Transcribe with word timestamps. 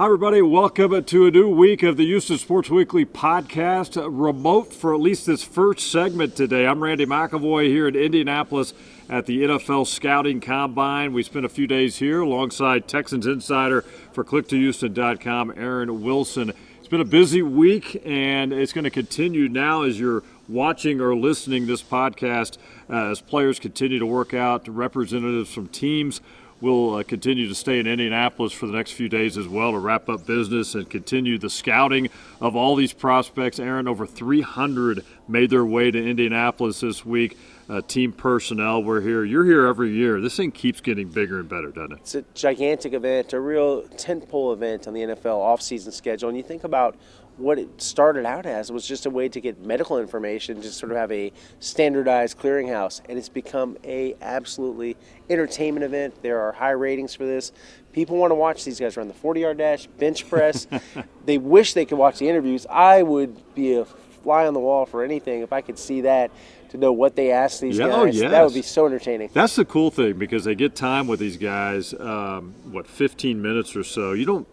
Hi, 0.00 0.06
everybody. 0.06 0.40
Welcome 0.40 1.04
to 1.04 1.26
a 1.26 1.30
new 1.30 1.50
week 1.50 1.82
of 1.82 1.98
the 1.98 2.06
Houston 2.06 2.38
Sports 2.38 2.70
Weekly 2.70 3.04
podcast, 3.04 4.02
remote 4.02 4.72
for 4.72 4.94
at 4.94 5.00
least 5.00 5.26
this 5.26 5.42
first 5.42 5.92
segment 5.92 6.34
today. 6.34 6.66
I'm 6.66 6.82
Randy 6.82 7.04
McAvoy 7.04 7.66
here 7.66 7.86
in 7.86 7.94
Indianapolis 7.94 8.72
at 9.10 9.26
the 9.26 9.42
NFL 9.42 9.86
Scouting 9.86 10.40
Combine. 10.40 11.12
We 11.12 11.22
spent 11.22 11.44
a 11.44 11.50
few 11.50 11.66
days 11.66 11.98
here 11.98 12.22
alongside 12.22 12.88
Texans 12.88 13.26
insider 13.26 13.82
for 14.12 14.24
click2houston.com, 14.24 15.52
Aaron 15.54 16.02
Wilson. 16.02 16.54
It's 16.78 16.88
been 16.88 17.02
a 17.02 17.04
busy 17.04 17.42
week, 17.42 18.00
and 18.06 18.54
it's 18.54 18.72
going 18.72 18.84
to 18.84 18.90
continue 18.90 19.50
now 19.50 19.82
as 19.82 20.00
you're 20.00 20.22
watching 20.48 21.02
or 21.02 21.14
listening 21.14 21.66
this 21.66 21.82
podcast 21.82 22.56
uh, 22.88 23.10
as 23.10 23.20
players 23.20 23.58
continue 23.58 23.98
to 23.98 24.06
work 24.06 24.32
out, 24.32 24.66
representatives 24.66 25.52
from 25.52 25.68
teams 25.68 26.22
We'll 26.60 26.96
uh, 26.96 27.02
continue 27.04 27.48
to 27.48 27.54
stay 27.54 27.78
in 27.78 27.86
Indianapolis 27.86 28.52
for 28.52 28.66
the 28.66 28.74
next 28.74 28.92
few 28.92 29.08
days 29.08 29.38
as 29.38 29.48
well 29.48 29.72
to 29.72 29.78
wrap 29.78 30.10
up 30.10 30.26
business 30.26 30.74
and 30.74 30.88
continue 30.88 31.38
the 31.38 31.48
scouting 31.48 32.10
of 32.38 32.54
all 32.54 32.76
these 32.76 32.92
prospects. 32.92 33.58
Aaron, 33.58 33.88
over 33.88 34.06
300 34.06 35.02
made 35.26 35.48
their 35.48 35.64
way 35.64 35.90
to 35.90 35.98
Indianapolis 35.98 36.80
this 36.80 37.04
week. 37.04 37.38
Uh, 37.70 37.80
team 37.80 38.12
personnel, 38.12 38.82
we're 38.82 39.00
here. 39.00 39.24
You're 39.24 39.44
here 39.44 39.66
every 39.66 39.90
year. 39.90 40.20
This 40.20 40.36
thing 40.36 40.50
keeps 40.50 40.80
getting 40.80 41.08
bigger 41.08 41.38
and 41.38 41.48
better, 41.48 41.68
doesn't 41.68 41.92
it? 41.92 41.98
It's 42.00 42.14
a 42.16 42.24
gigantic 42.34 42.92
event, 42.92 43.32
a 43.32 43.40
real 43.40 43.82
tentpole 43.82 44.52
event 44.52 44.88
on 44.88 44.92
the 44.92 45.00
NFL 45.00 45.38
offseason 45.38 45.92
schedule. 45.92 46.28
And 46.28 46.36
you 46.36 46.42
think 46.42 46.64
about 46.64 46.96
what 47.40 47.58
it 47.58 47.80
started 47.80 48.26
out 48.26 48.46
as 48.46 48.70
was 48.70 48.86
just 48.86 49.06
a 49.06 49.10
way 49.10 49.28
to 49.28 49.40
get 49.40 49.60
medical 49.60 49.98
information, 49.98 50.60
just 50.62 50.78
sort 50.78 50.92
of 50.92 50.98
have 50.98 51.10
a 51.10 51.32
standardized 51.58 52.38
clearinghouse, 52.38 53.00
and 53.08 53.18
it's 53.18 53.28
become 53.28 53.76
a 53.84 54.14
absolutely 54.20 54.96
entertainment 55.28 55.84
event. 55.84 56.22
There 56.22 56.40
are 56.40 56.52
high 56.52 56.70
ratings 56.70 57.14
for 57.14 57.24
this. 57.24 57.52
People 57.92 58.16
want 58.16 58.30
to 58.30 58.36
watch 58.36 58.64
these 58.64 58.78
guys 58.78 58.96
run 58.96 59.08
the 59.08 59.14
40-yard 59.14 59.58
dash, 59.58 59.86
bench 59.86 60.28
press. 60.28 60.66
they 61.24 61.38
wish 61.38 61.74
they 61.74 61.84
could 61.84 61.98
watch 61.98 62.18
the 62.18 62.28
interviews. 62.28 62.66
I 62.68 63.02
would 63.02 63.54
be 63.54 63.74
a 63.74 63.84
fly 63.84 64.46
on 64.46 64.54
the 64.54 64.60
wall 64.60 64.86
for 64.86 65.02
anything 65.02 65.40
if 65.42 65.52
I 65.52 65.60
could 65.60 65.78
see 65.78 66.02
that 66.02 66.30
to 66.70 66.76
know 66.76 66.92
what 66.92 67.16
they 67.16 67.32
ask 67.32 67.60
these 67.60 67.78
yeah, 67.78 67.88
guys. 67.88 67.96
Oh, 67.96 68.04
yes. 68.04 68.30
That 68.30 68.44
would 68.44 68.54
be 68.54 68.62
so 68.62 68.86
entertaining. 68.86 69.30
That's 69.32 69.56
the 69.56 69.64
cool 69.64 69.90
thing 69.90 70.18
because 70.18 70.44
they 70.44 70.54
get 70.54 70.76
time 70.76 71.08
with 71.08 71.18
these 71.18 71.36
guys. 71.36 71.94
Um, 71.94 72.54
what 72.70 72.86
15 72.86 73.42
minutes 73.42 73.74
or 73.74 73.82
so. 73.82 74.12
You 74.12 74.26
don't 74.26 74.46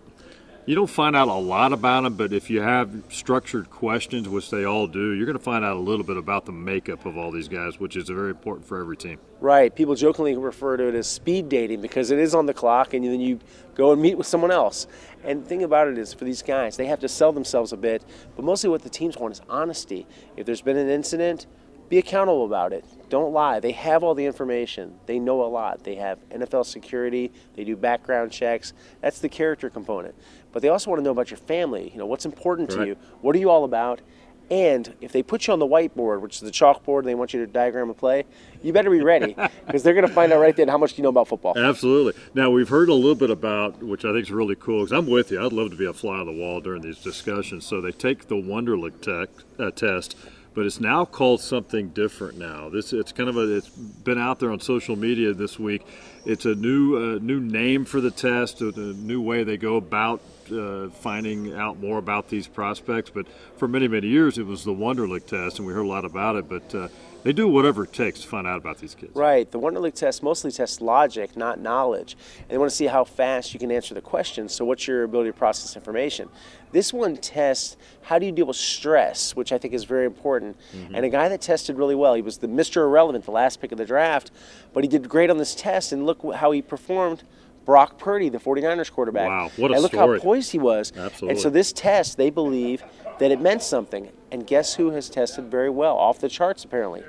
you 0.67 0.75
don't 0.75 0.89
find 0.89 1.15
out 1.15 1.29
a 1.29 1.33
lot 1.33 1.71
about 1.71 2.03
them, 2.03 2.15
but 2.15 2.33
if 2.33 2.49
you 2.49 2.59
have 2.59 2.91
structured 3.09 3.69
questions, 3.69 4.27
which 4.27 4.49
they 4.49 4.65
all 4.65 4.85
do, 4.85 5.13
you're 5.13 5.25
going 5.25 5.37
to 5.37 5.43
find 5.43 5.63
out 5.63 5.77
a 5.77 5.79
little 5.79 6.05
bit 6.05 6.17
about 6.17 6.45
the 6.45 6.51
makeup 6.51 7.05
of 7.05 7.17
all 7.17 7.31
these 7.31 7.47
guys, 7.47 7.79
which 7.79 7.95
is 7.95 8.09
very 8.09 8.31
important 8.31 8.67
for 8.67 8.77
every 8.77 8.97
team. 8.97 9.17
Right. 9.39 9.73
People 9.73 9.95
jokingly 9.95 10.35
refer 10.35 10.75
to 10.75 10.89
it 10.89 10.93
as 10.93 11.07
speed 11.07 11.47
dating 11.47 11.79
because 11.79 12.11
it 12.11 12.19
is 12.19 12.35
on 12.35 12.47
the 12.47 12.53
clock, 12.53 12.93
and 12.93 13.05
then 13.05 13.21
you 13.21 13.39
go 13.75 13.93
and 13.93 14.01
meet 14.01 14.17
with 14.17 14.27
someone 14.27 14.51
else. 14.51 14.87
And 15.23 15.41
the 15.41 15.47
thing 15.47 15.63
about 15.63 15.87
it 15.87 15.97
is, 15.97 16.13
for 16.13 16.25
these 16.25 16.41
guys, 16.41 16.75
they 16.75 16.87
have 16.87 16.99
to 16.99 17.07
sell 17.07 17.31
themselves 17.31 17.71
a 17.71 17.77
bit, 17.77 18.03
but 18.35 18.43
mostly 18.43 18.69
what 18.69 18.81
the 18.81 18.89
teams 18.89 19.17
want 19.17 19.31
is 19.31 19.41
honesty. 19.49 20.05
If 20.35 20.45
there's 20.45 20.61
been 20.61 20.75
an 20.75 20.89
incident, 20.89 21.45
be 21.87 21.97
accountable 21.97 22.43
about 22.43 22.73
it. 22.73 22.83
Don't 23.09 23.31
lie. 23.31 23.59
They 23.59 23.71
have 23.71 24.03
all 24.03 24.13
the 24.13 24.25
information. 24.25 24.95
They 25.05 25.19
know 25.19 25.43
a 25.43 25.47
lot. 25.47 25.83
They 25.83 25.95
have 25.95 26.19
NFL 26.29 26.65
security. 26.65 27.31
They 27.55 27.63
do 27.63 27.75
background 27.75 28.31
checks. 28.31 28.73
That's 29.01 29.19
the 29.19 29.29
character 29.29 29.69
component. 29.69 30.15
But 30.51 30.61
they 30.61 30.69
also 30.69 30.89
want 30.89 30.99
to 30.99 31.03
know 31.03 31.11
about 31.11 31.31
your 31.31 31.37
family. 31.37 31.89
You 31.91 31.99
know, 31.99 32.05
what's 32.05 32.25
important 32.25 32.69
right. 32.69 32.79
to 32.79 32.87
you? 32.87 32.97
What 33.21 33.35
are 33.35 33.39
you 33.39 33.49
all 33.49 33.63
about? 33.63 34.01
And 34.49 34.93
if 35.01 35.11
they 35.11 35.23
put 35.23 35.47
you 35.47 35.53
on 35.53 35.59
the 35.59 35.67
whiteboard, 35.67 36.21
which 36.21 36.35
is 36.35 36.41
the 36.41 36.51
chalkboard, 36.51 36.99
and 36.99 37.07
they 37.07 37.15
want 37.15 37.33
you 37.33 37.45
to 37.45 37.51
diagram 37.51 37.89
a 37.89 37.93
play, 37.93 38.23
you 38.63 38.71
better 38.71 38.89
be 38.89 39.01
ready 39.01 39.35
because 39.65 39.83
they're 39.83 39.93
going 39.93 40.07
to 40.07 40.13
find 40.13 40.31
out 40.31 40.39
right 40.39 40.55
then 40.55 40.69
how 40.69 40.77
much 40.77 40.97
you 40.97 41.03
know 41.03 41.09
about 41.09 41.27
football. 41.27 41.57
Absolutely. 41.57 42.13
Now 42.33 42.49
we've 42.49 42.69
heard 42.69 42.87
a 42.87 42.93
little 42.93 43.15
bit 43.15 43.29
about, 43.29 43.83
which 43.83 44.05
I 44.05 44.13
think 44.13 44.23
is 44.23 44.31
really 44.31 44.55
cool. 44.55 44.85
Because 44.85 44.97
I'm 44.97 45.07
with 45.07 45.31
you. 45.31 45.45
I'd 45.45 45.51
love 45.51 45.71
to 45.71 45.75
be 45.75 45.85
a 45.85 45.93
fly 45.93 46.19
on 46.19 46.27
the 46.27 46.31
wall 46.31 46.61
during 46.61 46.81
these 46.81 46.99
discussions. 46.99 47.65
So 47.65 47.81
they 47.81 47.91
take 47.91 48.27
the 48.29 48.35
Wonderlic 48.35 49.01
tech, 49.01 49.29
uh, 49.59 49.71
test 49.71 50.15
but 50.57 50.65
it's 50.65 50.79
now 50.79 51.05
called 51.05 51.39
something 51.39 51.89
different 51.89 52.35
now. 52.35 52.67
This 52.67 52.91
it's 52.91 53.11
kind 53.11 53.29
of 53.29 53.37
a 53.37 53.57
it's 53.57 53.69
been 53.69 54.17
out 54.17 54.39
there 54.39 54.51
on 54.51 54.59
social 54.59 54.95
media 54.95 55.31
this 55.31 55.59
week. 55.59 55.85
It's 56.25 56.45
a 56.45 56.55
new 56.55 56.95
uh, 56.97 57.19
new 57.19 57.39
name 57.39 57.85
for 57.85 58.01
the 58.01 58.09
test, 58.09 58.61
a, 58.61 58.71
new 58.71 59.21
way 59.21 59.43
they 59.43 59.57
go 59.57 59.75
about 59.75 60.19
uh, 60.51 60.89
finding 60.89 61.53
out 61.53 61.77
more 61.79 61.99
about 61.99 62.29
these 62.29 62.47
prospects. 62.47 63.11
But 63.11 63.27
for 63.57 63.67
many 63.67 63.87
many 63.87 64.07
years, 64.07 64.39
it 64.39 64.47
was 64.47 64.63
the 64.63 64.73
Wonderlic 64.73 65.27
test, 65.27 65.59
and 65.59 65.67
we 65.67 65.73
heard 65.73 65.85
a 65.85 65.87
lot 65.87 66.05
about 66.05 66.35
it. 66.37 66.49
But 66.49 66.73
uh, 66.73 66.87
they 67.27 67.33
do 67.33 67.45
whatever 67.45 67.83
it 67.83 67.91
takes 67.91 68.21
to 68.21 68.27
find 68.29 68.47
out 68.47 68.55
about 68.55 68.77
these 68.77 68.95
kids. 68.95 69.13
Right. 69.13 69.51
The 69.51 69.59
Wonderlic 69.59 69.95
test 69.95 70.23
mostly 70.23 70.49
tests 70.49 70.79
logic, 70.79 71.35
not 71.35 71.59
knowledge. 71.59 72.15
And 72.39 72.51
they 72.51 72.57
want 72.57 72.71
to 72.71 72.75
see 72.75 72.85
how 72.85 73.03
fast 73.03 73.53
you 73.53 73.59
can 73.59 73.69
answer 73.69 73.93
the 73.93 73.99
questions. 73.99 74.53
So, 74.53 74.63
what's 74.63 74.87
your 74.87 75.03
ability 75.03 75.31
to 75.31 75.37
process 75.37 75.75
information? 75.75 76.29
This 76.71 76.93
one 76.93 77.17
tests 77.17 77.75
how 78.03 78.17
do 78.17 78.25
you 78.25 78.31
deal 78.31 78.45
with 78.45 78.55
stress, 78.55 79.35
which 79.35 79.51
I 79.51 79.57
think 79.57 79.73
is 79.73 79.83
very 79.83 80.05
important. 80.05 80.55
Mm-hmm. 80.73 80.95
And 80.95 81.05
a 81.05 81.09
guy 81.09 81.27
that 81.27 81.41
tested 81.41 81.75
really 81.75 81.95
well, 81.95 82.13
he 82.13 82.21
was 82.21 82.37
the 82.37 82.47
Mr. 82.47 82.77
Irrelevant, 82.77 83.25
the 83.25 83.31
last 83.31 83.59
pick 83.59 83.73
of 83.73 83.77
the 83.77 83.85
draft, 83.85 84.31
but 84.73 84.85
he 84.85 84.87
did 84.87 85.09
great 85.09 85.29
on 85.29 85.37
this 85.37 85.53
test. 85.53 85.91
And 85.91 86.05
look 86.05 86.33
how 86.33 86.51
he 86.51 86.61
performed. 86.61 87.23
Brock 87.65 87.97
Purdy, 87.97 88.29
the 88.29 88.37
49ers 88.37 88.89
quarterback. 88.89 89.27
Wow, 89.27 89.51
what 89.57 89.71
a 89.71 89.73
And 89.73 89.83
look 89.83 89.91
story. 89.91 90.19
how 90.19 90.23
poised 90.23 90.53
he 90.53 90.57
was. 90.57 90.93
Absolutely. 90.95 91.31
And 91.31 91.39
so 91.41 91.49
this 91.49 91.73
test, 91.73 92.15
they 92.15 92.29
believe 92.29 92.81
that 93.19 93.31
it 93.31 93.41
meant 93.41 93.63
something. 93.63 94.09
And 94.31 94.45
guess 94.45 94.75
who 94.75 94.91
has 94.91 95.09
tested 95.09 95.49
very 95.49 95.69
well? 95.69 95.97
Off 95.97 96.19
the 96.19 96.29
charts, 96.29 96.63
apparently. 96.63 97.03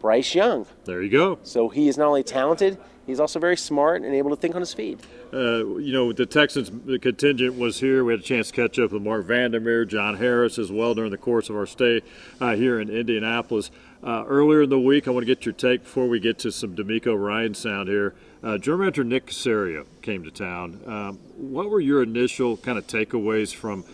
Bryce 0.00 0.34
Young. 0.34 0.66
There 0.84 1.02
you 1.02 1.10
go. 1.10 1.38
So 1.42 1.68
he 1.68 1.88
is 1.88 1.98
not 1.98 2.08
only 2.08 2.22
talented, 2.22 2.78
he's 3.06 3.20
also 3.20 3.38
very 3.38 3.56
smart 3.56 4.02
and 4.02 4.14
able 4.14 4.30
to 4.30 4.36
think 4.36 4.54
on 4.54 4.62
his 4.62 4.72
feet. 4.72 5.00
Uh, 5.32 5.66
you 5.78 5.92
know, 5.92 6.12
the 6.12 6.26
Texans 6.26 6.70
the 6.70 6.98
contingent 6.98 7.58
was 7.58 7.80
here. 7.80 8.04
We 8.04 8.12
had 8.12 8.20
a 8.20 8.22
chance 8.22 8.48
to 8.48 8.54
catch 8.54 8.78
up 8.78 8.92
with 8.92 9.02
Marc 9.02 9.26
Vandermeer, 9.26 9.84
John 9.84 10.16
Harris 10.16 10.58
as 10.58 10.70
well 10.70 10.94
during 10.94 11.10
the 11.10 11.18
course 11.18 11.50
of 11.50 11.56
our 11.56 11.66
stay 11.66 12.02
uh, 12.40 12.54
here 12.54 12.80
in 12.80 12.88
Indianapolis. 12.88 13.70
Uh, 14.04 14.24
earlier 14.26 14.62
in 14.62 14.70
the 14.70 14.78
week, 14.78 15.08
I 15.08 15.10
want 15.10 15.26
to 15.26 15.26
get 15.26 15.44
your 15.44 15.54
take 15.54 15.82
before 15.82 16.06
we 16.06 16.20
get 16.20 16.38
to 16.40 16.52
some 16.52 16.76
DeMeco 16.76 17.20
Ryan 17.20 17.54
sound 17.54 17.88
here. 17.88 18.14
Uh, 18.42 18.58
General 18.58 18.80
Manager 18.80 19.02
Nick 19.02 19.26
Caserio 19.26 19.86
came 20.02 20.22
to 20.22 20.30
town. 20.30 20.80
Um, 20.86 21.18
what 21.36 21.68
were 21.68 21.80
your 21.80 22.02
initial 22.02 22.56
kind 22.58 22.78
of 22.78 22.86
takeaways 22.86 23.52
from 23.52 23.84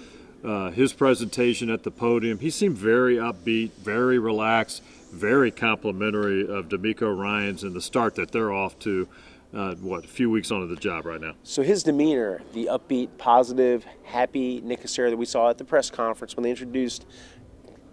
uh, 0.44 0.70
his 0.70 0.92
presentation 0.92 1.70
at 1.70 1.82
the 1.82 1.90
podium? 1.90 2.38
He 2.38 2.50
seemed 2.50 2.76
very 2.76 3.16
upbeat, 3.16 3.72
very 3.72 4.18
relaxed 4.18 4.82
very 5.12 5.50
complimentary 5.50 6.48
of 6.48 6.68
DeMeco 6.68 7.16
Ryans 7.16 7.62
and 7.62 7.74
the 7.74 7.80
start 7.80 8.14
that 8.16 8.32
they're 8.32 8.52
off 8.52 8.78
to. 8.80 9.06
Uh, 9.54 9.74
what 9.74 10.02
a 10.02 10.08
few 10.08 10.30
weeks 10.30 10.50
onto 10.50 10.66
the 10.66 10.80
job 10.80 11.04
right 11.04 11.20
now. 11.20 11.34
So 11.42 11.62
his 11.62 11.82
demeanor, 11.82 12.40
the 12.54 12.70
upbeat, 12.72 13.10
positive, 13.18 13.84
happy 14.04 14.62
Nick 14.62 14.80
Caserio 14.80 15.10
that 15.10 15.18
we 15.18 15.26
saw 15.26 15.50
at 15.50 15.58
the 15.58 15.64
press 15.64 15.90
conference 15.90 16.34
when 16.34 16.44
they 16.44 16.48
introduced 16.48 17.04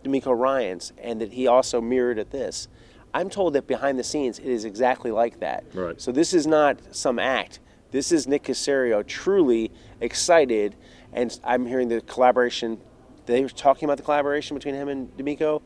DeMeco 0.05 0.39
Ryans, 0.39 0.93
and 0.97 1.19
that 1.19 1.33
he 1.33 1.47
also 1.47 1.81
mirrored 1.81 2.17
at 2.17 2.31
this. 2.31 2.69
I'm 3.13 3.29
told 3.29 3.55
that 3.55 3.67
behind 3.67 3.99
the 3.99 4.05
scenes 4.05 4.39
it 4.39 4.45
is 4.45 4.63
exactly 4.63 5.11
like 5.11 5.41
that. 5.41 5.65
Right. 5.73 5.99
So 5.99 6.13
this 6.13 6.33
is 6.33 6.47
not 6.47 6.95
some 6.95 7.19
act. 7.19 7.59
This 7.91 8.13
is 8.13 8.25
Nick 8.25 8.43
Caserio 8.43 9.05
truly 9.05 9.69
excited, 9.99 10.77
and 11.13 11.39
I'm 11.43 11.65
hearing 11.65 11.87
the 11.89 12.01
collaboration. 12.01 12.79
They 13.25 13.41
were 13.41 13.49
talking 13.49 13.85
about 13.85 13.97
the 13.97 14.03
collaboration 14.03 14.55
between 14.55 14.75
him 14.75 14.89
and 14.89 15.15
DeMeco 15.17 15.61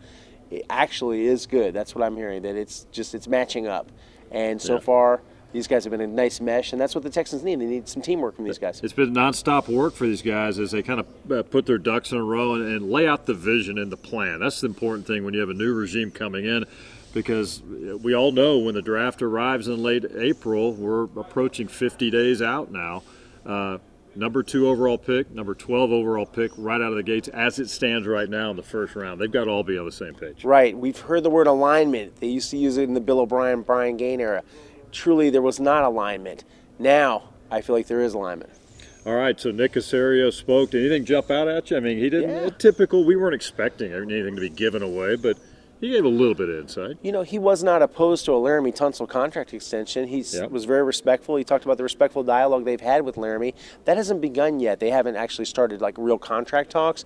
it 0.54 0.66
actually 0.70 1.26
is 1.26 1.46
good. 1.46 1.74
That's 1.74 1.96
what 1.96 2.04
I'm 2.04 2.16
hearing. 2.16 2.44
That 2.44 2.56
it's 2.56 2.86
just 2.92 3.16
it's 3.16 3.28
matching 3.28 3.68
up, 3.68 3.92
and 4.32 4.62
so 4.62 4.76
yeah. 4.76 4.80
far 4.80 5.22
these 5.52 5.68
guys 5.68 5.84
have 5.84 5.92
been 5.92 6.02
a 6.02 6.08
nice 6.08 6.42
mesh, 6.42 6.72
and 6.72 6.82
that's 6.82 6.96
what 6.96 7.04
the 7.04 7.10
Texans 7.10 7.44
need. 7.44 7.60
They 7.60 7.66
need 7.66 7.88
some 7.88 8.02
teamwork 8.02 8.36
from 8.36 8.46
these 8.46 8.58
guys. 8.58 8.82
It's 8.84 8.94
been 8.94 9.14
nonstop 9.14 9.68
work 9.68 9.94
for 9.94 10.06
these 10.06 10.22
guys 10.22 10.58
as 10.58 10.72
they 10.72 10.82
kind 10.82 11.00
of 11.00 11.32
uh, 11.32 11.44
put 11.44 11.66
their 11.66 11.78
ducks 11.78 12.12
in 12.12 12.18
a 12.18 12.24
row 12.24 12.56
and, 12.56 12.64
and 12.64 12.92
lay 12.92 13.08
out 13.08 13.26
the 13.26 13.36
vision 13.36 13.78
and 13.78 13.92
the 13.92 13.98
plan. 13.98 14.40
That's 14.40 14.62
the 14.62 14.68
important 14.68 15.06
thing 15.06 15.24
when 15.24 15.34
you 15.34 15.40
have 15.42 15.50
a 15.50 15.56
new 15.56 15.74
regime 15.74 16.10
coming 16.12 16.46
in 16.46 16.66
because 17.14 17.62
we 17.62 18.16
all 18.16 18.32
know 18.32 18.58
when 18.58 18.74
the 18.74 18.82
draft 18.82 19.22
arrives 19.22 19.68
in 19.68 19.84
late 19.84 20.06
April, 20.18 20.74
we're 20.74 21.04
approaching 21.04 21.68
50 21.68 22.10
days 22.10 22.42
out 22.42 22.72
now. 22.72 23.04
Uh, 23.46 23.78
number 24.16 24.44
two 24.44 24.68
overall 24.68 24.98
pick, 24.98 25.32
number 25.32 25.54
12 25.54 25.92
overall 25.92 26.26
pick 26.26 26.52
right 26.58 26.82
out 26.82 26.92
of 26.92 26.96
the 26.96 27.04
gates 27.04 27.28
as 27.30 27.60
it 27.60 27.70
stands 27.70 28.08
right 28.08 28.30
now 28.30 28.50
in 28.50 28.56
the 28.56 28.64
first 28.64 28.96
round. 28.96 29.20
They've 29.20 29.32
got 29.32 29.46
to 29.46 29.52
all 29.52 29.64
be 29.64 29.78
on 29.78 29.86
the 29.86 29.92
same 29.92 30.14
page. 30.14 30.44
Right. 30.44 30.78
We've 30.78 31.00
heard 31.00 31.24
the 31.24 31.30
word 31.30 31.48
alignment. 31.48 32.18
They 32.18 32.28
used 32.28 32.52
to 32.52 32.58
use 32.58 32.78
it 32.78 32.84
in 32.84 32.94
the 32.94 33.02
Bill 33.02 33.20
O'Brien, 33.20 33.62
Brian 33.62 33.98
Gaine 33.98 34.22
era. 34.22 34.44
Truly, 34.92 35.30
there 35.30 35.42
was 35.42 35.60
not 35.60 35.84
alignment. 35.84 36.44
Now, 36.80 37.30
I 37.50 37.62
feel 37.62 37.76
like 37.76 37.88
there 37.88 38.02
is 38.02 38.14
alignment. 38.14 38.52
All 39.06 39.16
right, 39.16 39.38
so 39.38 39.52
Nick 39.52 39.74
Caserio 39.74 40.32
spoke. 40.32 40.72
Did 40.72 40.82
anything 40.82 41.04
jump 41.04 41.30
out 41.30 41.50
at 41.50 41.70
you? 41.70 41.78
I 41.78 41.82
mean, 41.82 41.98
he 41.98 42.10
didn't. 42.10 42.30
Yeah. 42.30 42.50
Typical. 42.58 43.04
We 43.04 43.18
weren't 43.18 43.36
expecting 43.36 43.92
anything 43.92 44.36
to 44.36 44.42
be 44.42 44.50
given 44.50 44.82
away, 44.82 45.18
but 45.18 45.38
he 45.84 45.92
gave 45.92 46.06
a 46.06 46.08
little 46.10 46.34
bit 46.34 46.48
of 46.48 46.60
insight. 46.60 46.98
You 47.02 47.12
know, 47.12 47.24
he 47.24 47.38
was 47.38 47.62
not 47.62 47.82
opposed 47.82 48.24
to 48.26 48.32
a 48.32 48.36
Laremy 48.36 48.74
Tunsil 48.74 49.08
contract 49.08 49.54
extension. 49.54 50.08
He 50.08 50.22
Yep. 50.22 50.50
was 50.50 50.64
very 50.64 50.82
respectful. 50.84 51.36
He 51.36 51.44
talked 51.44 51.66
about 51.66 51.76
the 51.76 51.84
respectful 51.84 52.24
dialogue 52.24 52.64
they've 52.64 52.80
had 52.80 53.04
with 53.04 53.16
Laremy. 53.18 53.54
That 53.84 53.98
hasn't 53.98 54.22
begun 54.22 54.62
yet. 54.62 54.80
They 54.80 54.92
haven't 54.92 55.18
actually 55.18 55.44
started 55.46 55.82
like 55.82 55.96
real 55.98 56.18
contract 56.18 56.70
talks, 56.70 57.04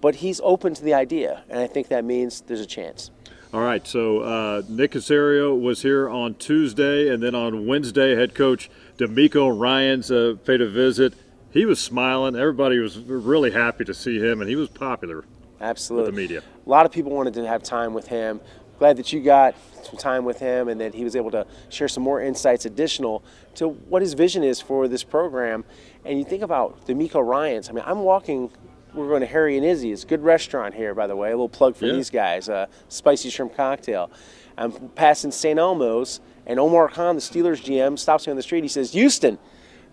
but 0.00 0.16
he's 0.16 0.40
open 0.44 0.74
to 0.74 0.84
the 0.84 0.94
idea, 0.94 1.42
and 1.50 1.58
I 1.58 1.66
think 1.66 1.88
that 1.88 2.04
means 2.04 2.42
there's 2.46 2.60
a 2.60 2.66
chance. 2.66 3.10
All 3.52 3.62
right, 3.62 3.84
so 3.84 4.20
uh, 4.20 4.62
Nick 4.68 4.92
Caserio 4.92 5.60
was 5.60 5.82
here 5.82 6.08
on 6.08 6.34
Tuesday, 6.34 7.08
and 7.12 7.20
then 7.20 7.34
on 7.34 7.66
Wednesday, 7.66 8.14
head 8.14 8.32
coach 8.36 8.70
DeMeco 8.96 9.58
Ryans 9.58 10.08
uh, 10.12 10.36
paid 10.44 10.60
a 10.60 10.68
visit. 10.68 11.14
he 11.52 11.66
was 11.66 11.80
smiling. 11.80 12.36
Everybody 12.36 12.78
was 12.78 12.96
really 12.96 13.50
happy 13.50 13.84
to 13.86 13.92
see 13.92 14.20
him, 14.20 14.40
and 14.40 14.48
he 14.48 14.54
was 14.54 14.68
popular. 14.68 15.24
Absolutely. 15.60 16.06
With 16.06 16.14
the 16.14 16.20
media. 16.22 16.42
A 16.66 16.68
lot 16.70 16.86
of 16.86 16.92
people 16.92 17.12
wanted 17.12 17.34
to 17.34 17.46
have 17.46 17.62
time 17.62 17.92
with 17.94 18.06
him. 18.08 18.40
Glad 18.78 18.96
that 18.96 19.12
you 19.12 19.20
got 19.22 19.54
some 19.82 19.96
time 19.98 20.24
with 20.24 20.38
him 20.38 20.68
and 20.68 20.80
that 20.80 20.94
he 20.94 21.04
was 21.04 21.14
able 21.14 21.30
to 21.32 21.46
share 21.68 21.86
some 21.88 22.02
more 22.02 22.20
insights 22.22 22.64
additional 22.64 23.22
to 23.56 23.68
what 23.68 24.00
his 24.00 24.14
vision 24.14 24.42
is 24.42 24.60
for 24.60 24.88
this 24.88 25.04
program. 25.04 25.64
And 26.04 26.18
you 26.18 26.24
think 26.24 26.42
about 26.42 26.86
DeMeco 26.86 27.22
Ryans. 27.26 27.68
I 27.68 27.72
mean, 27.72 27.84
I'm 27.86 28.00
walking 28.00 28.50
we're 28.92 29.06
going 29.06 29.20
to 29.20 29.26
Harry 29.26 29.56
and 29.56 29.64
Izzy's. 29.64 30.04
Good 30.04 30.22
restaurant 30.24 30.74
here, 30.74 30.94
by 30.96 31.06
the 31.06 31.14
way. 31.14 31.28
A 31.28 31.32
little 31.32 31.48
plug 31.48 31.76
for 31.76 31.86
Yeah. 31.86 31.92
these 31.92 32.10
guys. 32.10 32.48
Uh, 32.48 32.66
spicy 32.88 33.30
shrimp 33.30 33.54
cocktail. 33.54 34.10
I'm 34.58 34.72
passing 34.96 35.30
St. 35.30 35.60
Elmo's, 35.60 36.20
and 36.44 36.58
Omar 36.58 36.88
Khan, 36.88 37.14
the 37.14 37.20
Steelers 37.20 37.62
GM, 37.62 37.96
stops 37.96 38.26
me 38.26 38.32
on 38.32 38.36
the 38.36 38.42
street. 38.42 38.64
He 38.64 38.68
says, 38.68 38.90
"Houston, 38.92 39.38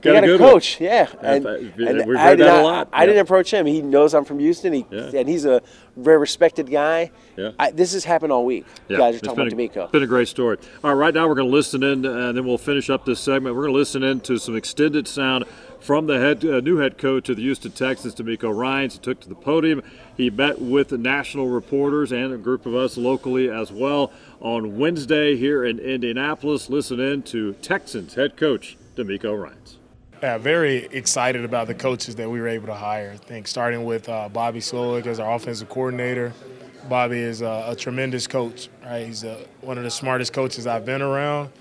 Got 0.01 0.11
you 0.11 0.17
a 0.17 0.21
got 0.21 0.23
a 0.23 0.27
good 0.27 0.39
one." 0.41 0.49
coach." 0.51 0.79
Yeah, 0.79 1.07
and, 1.21 1.45
and 1.45 2.05
we've 2.07 2.17
I 2.17 2.21
heard 2.21 2.38
did 2.38 2.47
that 2.47 2.59
a 2.59 2.61
not- 2.61 2.63
lot. 2.63 2.89
I 2.94 3.05
didn't 3.05 3.21
approach 3.21 3.51
him. 3.51 3.65
He 3.65 3.81
knows 3.81 4.13
I'm 4.13 4.25
from 4.25 4.39
Houston. 4.39 4.73
He, 4.73 4.85
Yeah. 4.91 5.11
and 5.13 5.27
he's 5.27 5.45
a 5.45 5.61
very 5.95 6.17
respected 6.17 6.69
guy. 6.69 7.11
Yeah. 7.35 7.51
I, 7.57 7.71
this 7.71 7.94
has 7.94 8.03
happened 8.03 8.31
all 8.31 8.45
week. 8.45 8.65
You 8.88 8.97
guys 8.97 9.15
are 9.15 9.17
it's 9.17 9.27
talking 9.27 9.45
been 9.49 9.53
about 9.53 9.75
a, 9.75 9.79
DeMeco. 9.88 9.91
been 9.91 10.03
a 10.03 10.07
great 10.07 10.27
story. 10.27 10.57
All 10.83 10.91
right, 10.94 11.05
right 11.07 11.13
now 11.13 11.27
we're 11.27 11.35
going 11.35 11.47
to 11.49 11.53
listen 11.55 11.81
in, 11.83 12.05
and 12.05 12.38
then 12.38 12.45
we'll 12.45 12.57
finish 12.59 12.89
up 12.89 13.05
this 13.05 13.19
segment. 13.19 13.55
We're 13.55 13.63
going 13.63 13.73
to 13.73 13.79
listen 13.79 14.03
in 14.03 14.19
to 14.21 14.38
some 14.38 14.55
extended 14.55 15.07
sound 15.07 15.45
from 15.79 16.05
the 16.07 16.19
head, 16.19 16.44
uh, 16.45 16.59
new 16.59 16.77
head 16.77 16.97
coach 16.97 17.29
of 17.29 17.38
the 17.38 17.44
Houston 17.44 17.71
Texans, 17.71 18.13
DeMeco 18.15 18.55
Ryans. 18.55 18.94
He 18.94 18.99
took 18.99 19.19
to 19.21 19.29
the 19.29 19.35
podium. 19.35 19.81
He 20.15 20.29
met 20.29 20.59
with 20.61 20.91
national 20.91 21.47
reporters 21.47 22.11
and 22.11 22.33
a 22.33 22.38
group 22.38 22.65
of 22.67 22.75
us 22.75 22.97
locally 22.97 23.49
as 23.49 23.71
well 23.71 24.11
on 24.39 24.77
Wednesday 24.77 25.35
here 25.35 25.63
in 25.65 25.79
Indianapolis. 25.79 26.69
Listen 26.69 26.99
in 26.99 27.23
to 27.23 27.53
Texans 27.61 28.13
head 28.15 28.38
coach 28.38 28.77
DeMeco 28.95 29.39
Ryans. 29.41 29.77
Yeah, 30.21 30.39
very 30.39 30.85
excited 30.85 31.45
about 31.45 31.67
the 31.67 31.75
coaches 31.75 32.15
that 32.15 32.27
we 32.27 32.41
were 32.41 32.47
able 32.47 32.65
to 32.67 32.73
hire. 32.73 33.11
I 33.13 33.17
think 33.17 33.47
starting 33.47 33.85
with 33.85 34.09
uh, 34.09 34.29
Bobby 34.29 34.59
Slowik 34.59 35.05
as 35.05 35.19
our 35.19 35.35
offensive 35.35 35.69
coordinator. 35.69 36.33
Bobby 36.89 37.19
is 37.19 37.41
a, 37.41 37.65
a 37.67 37.75
tremendous 37.75 38.25
coach. 38.25 38.69
Right, 38.83 39.05
he's 39.05 39.23
uh 39.23 39.45
one 39.61 39.77
of 39.77 39.83
the 39.83 39.91
smartest 39.91 40.33
coaches 40.33 40.65
I've 40.65 40.85
been 40.85 41.03
around. 41.03 41.51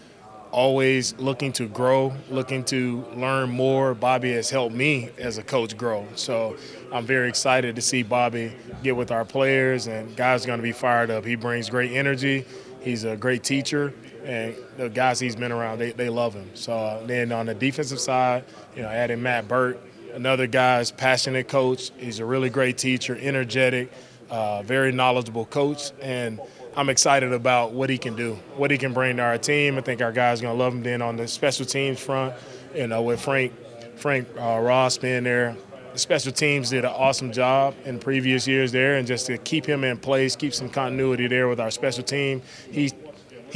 Always 0.53 1.15
looking 1.19 1.53
to 1.55 1.69
grow, 1.69 2.15
looking 2.31 2.65
to 2.67 3.05
learn 3.15 3.51
more. 3.51 3.95
Bobby 3.95 4.33
has 4.33 4.49
helped 4.49 4.75
me 4.75 5.11
as 5.19 5.37
a 5.37 5.43
coach 5.43 5.77
grow. 5.77 6.07
So 6.15 6.57
I'm 6.91 7.05
very 7.05 7.29
excited 7.29 7.77
to 7.77 7.83
see 7.83 8.03
Bobby 8.03 8.55
get 8.83 8.97
with 8.97 9.11
our 9.11 9.27
players, 9.27 9.87
and 9.87 10.17
guys 10.17 10.45
are 10.45 10.47
going 10.47 10.61
to 10.61 10.63
be 10.63 10.73
fired 10.73 11.11
up. 11.11 11.27
He 11.27 11.35
brings 11.35 11.69
great 11.69 11.93
energy. 11.93 12.47
He's 12.81 13.05
a 13.05 13.17
great 13.17 13.43
teacher, 13.43 13.93
and 14.27 14.57
the 14.77 14.89
guys 14.89 15.21
he's 15.21 15.37
been 15.37 15.53
around, 15.53 15.79
they, 15.79 15.93
they 15.93 16.09
love 16.09 16.35
him. 16.35 16.51
So 16.55 16.73
uh, 16.73 17.07
then 17.07 17.31
on 17.31 17.47
the 17.47 17.55
defensive 17.55 18.01
side, 18.01 18.45
you 18.75 18.83
know, 18.83 18.89
adding 18.89 19.23
Matt 19.23 19.47
Burke, 19.47 19.81
another 20.15 20.47
guy's 20.49 20.91
passionate 20.91 21.47
coach. 21.47 21.93
He's 21.97 22.19
a 22.19 22.25
really 22.25 22.51
great 22.51 22.77
teacher, 22.77 23.17
energetic, 23.21 23.93
uh, 24.29 24.63
very 24.63 24.91
knowledgeable 24.91 25.45
coach, 25.45 25.93
and 26.03 26.41
I'm 26.77 26.89
excited 26.89 27.33
about 27.33 27.73
what 27.73 27.89
he 27.89 27.99
can 27.99 28.17
do, 28.17 28.35
what 28.57 28.71
he 28.71 28.79
can 28.79 28.93
bring 28.93 29.17
to 29.17 29.23
our 29.23 29.39
team. 29.39 29.79
I 29.79 29.81
think 29.81 30.03
our 30.03 30.13
guys 30.13 30.41
to 30.41 30.53
love 30.53 30.75
him. 30.75 30.83
Then 30.83 31.01
on 31.01 31.17
the 31.17 31.29
special 31.29 31.65
teams 31.65 32.01
front, 32.01 32.35
you 32.75 32.87
know, 32.89 33.03
with 33.03 33.21
Frank, 33.21 33.53
Frank 33.97 34.29
uh, 34.39 34.59
Ross 34.61 34.99
being 34.99 35.25
there, 35.25 35.57
the 35.93 35.99
special 35.99 36.33
teams 36.33 36.69
did 36.71 36.85
an 36.85 36.91
awesome 36.91 37.33
job 37.33 37.75
in 37.87 37.99
previous 37.99 38.47
years 38.47 38.73
there, 38.73 38.97
and 38.97 39.07
just 39.07 39.27
to 39.29 39.39
keep 39.39 39.65
him 39.65 39.85
in 39.85 39.97
place, 39.97 40.37
keep 40.37 40.53
some 40.53 40.69
continuity 40.69 41.29
there 41.29 41.49
with 41.49 41.61
our 41.61 41.71
special 41.71 42.05
team. 42.05 42.43
He 42.71 42.93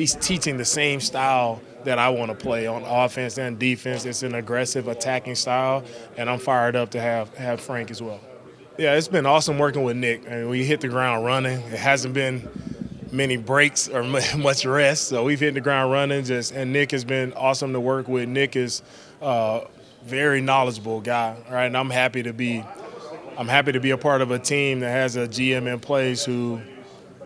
he's 0.00 0.14
teaching 0.14 0.56
the 0.56 0.64
same 0.64 1.00
style 1.00 1.60
that 1.84 1.98
I 1.98 2.08
want 2.08 2.30
to 2.30 2.34
play 2.34 2.66
on 2.66 2.82
offense 2.82 3.38
and 3.38 3.58
defense. 3.58 4.04
It's 4.04 4.22
an 4.22 4.34
aggressive 4.34 4.88
attacking 4.88 5.34
style, 5.34 5.84
and 6.16 6.28
I'm 6.28 6.38
fired 6.38 6.74
up 6.74 6.90
to 6.90 7.00
have 7.00 7.34
have 7.36 7.60
Frank 7.60 7.90
as 7.90 8.02
well. 8.02 8.20
Yeah, 8.78 8.94
it's 8.94 9.08
been 9.08 9.26
awesome 9.26 9.58
working 9.58 9.82
with 9.82 9.96
Nick. 9.96 10.26
I 10.26 10.36
mean, 10.36 10.48
we 10.48 10.64
hit 10.64 10.80
the 10.80 10.88
ground 10.88 11.24
running. 11.24 11.60
It 11.60 11.78
hasn't 11.78 12.14
been 12.14 12.48
many 13.12 13.36
breaks 13.36 13.88
or 13.88 14.02
much 14.36 14.64
rest, 14.64 15.08
so 15.08 15.22
we've 15.24 15.40
hit 15.40 15.54
the 15.54 15.60
ground 15.60 15.92
running. 15.92 16.24
Just 16.24 16.52
and 16.52 16.72
Nick 16.72 16.90
has 16.92 17.04
been 17.04 17.32
awesome 17.34 17.72
to 17.74 17.80
work 17.80 18.08
with. 18.08 18.28
Nick 18.28 18.56
is 18.56 18.82
uh, 19.20 19.60
very 20.04 20.40
knowledgeable 20.40 21.00
guy, 21.00 21.36
right? 21.50 21.66
And 21.66 21.76
I'm 21.76 21.90
happy 21.90 22.22
to 22.22 22.32
be 22.32 22.64
I'm 23.36 23.48
happy 23.48 23.72
to 23.72 23.80
be 23.80 23.90
a 23.90 23.98
part 23.98 24.22
of 24.22 24.30
a 24.30 24.38
team 24.38 24.80
that 24.80 24.90
has 24.90 25.16
a 25.16 25.26
GM 25.26 25.70
in 25.72 25.80
place 25.80 26.24
who 26.24 26.60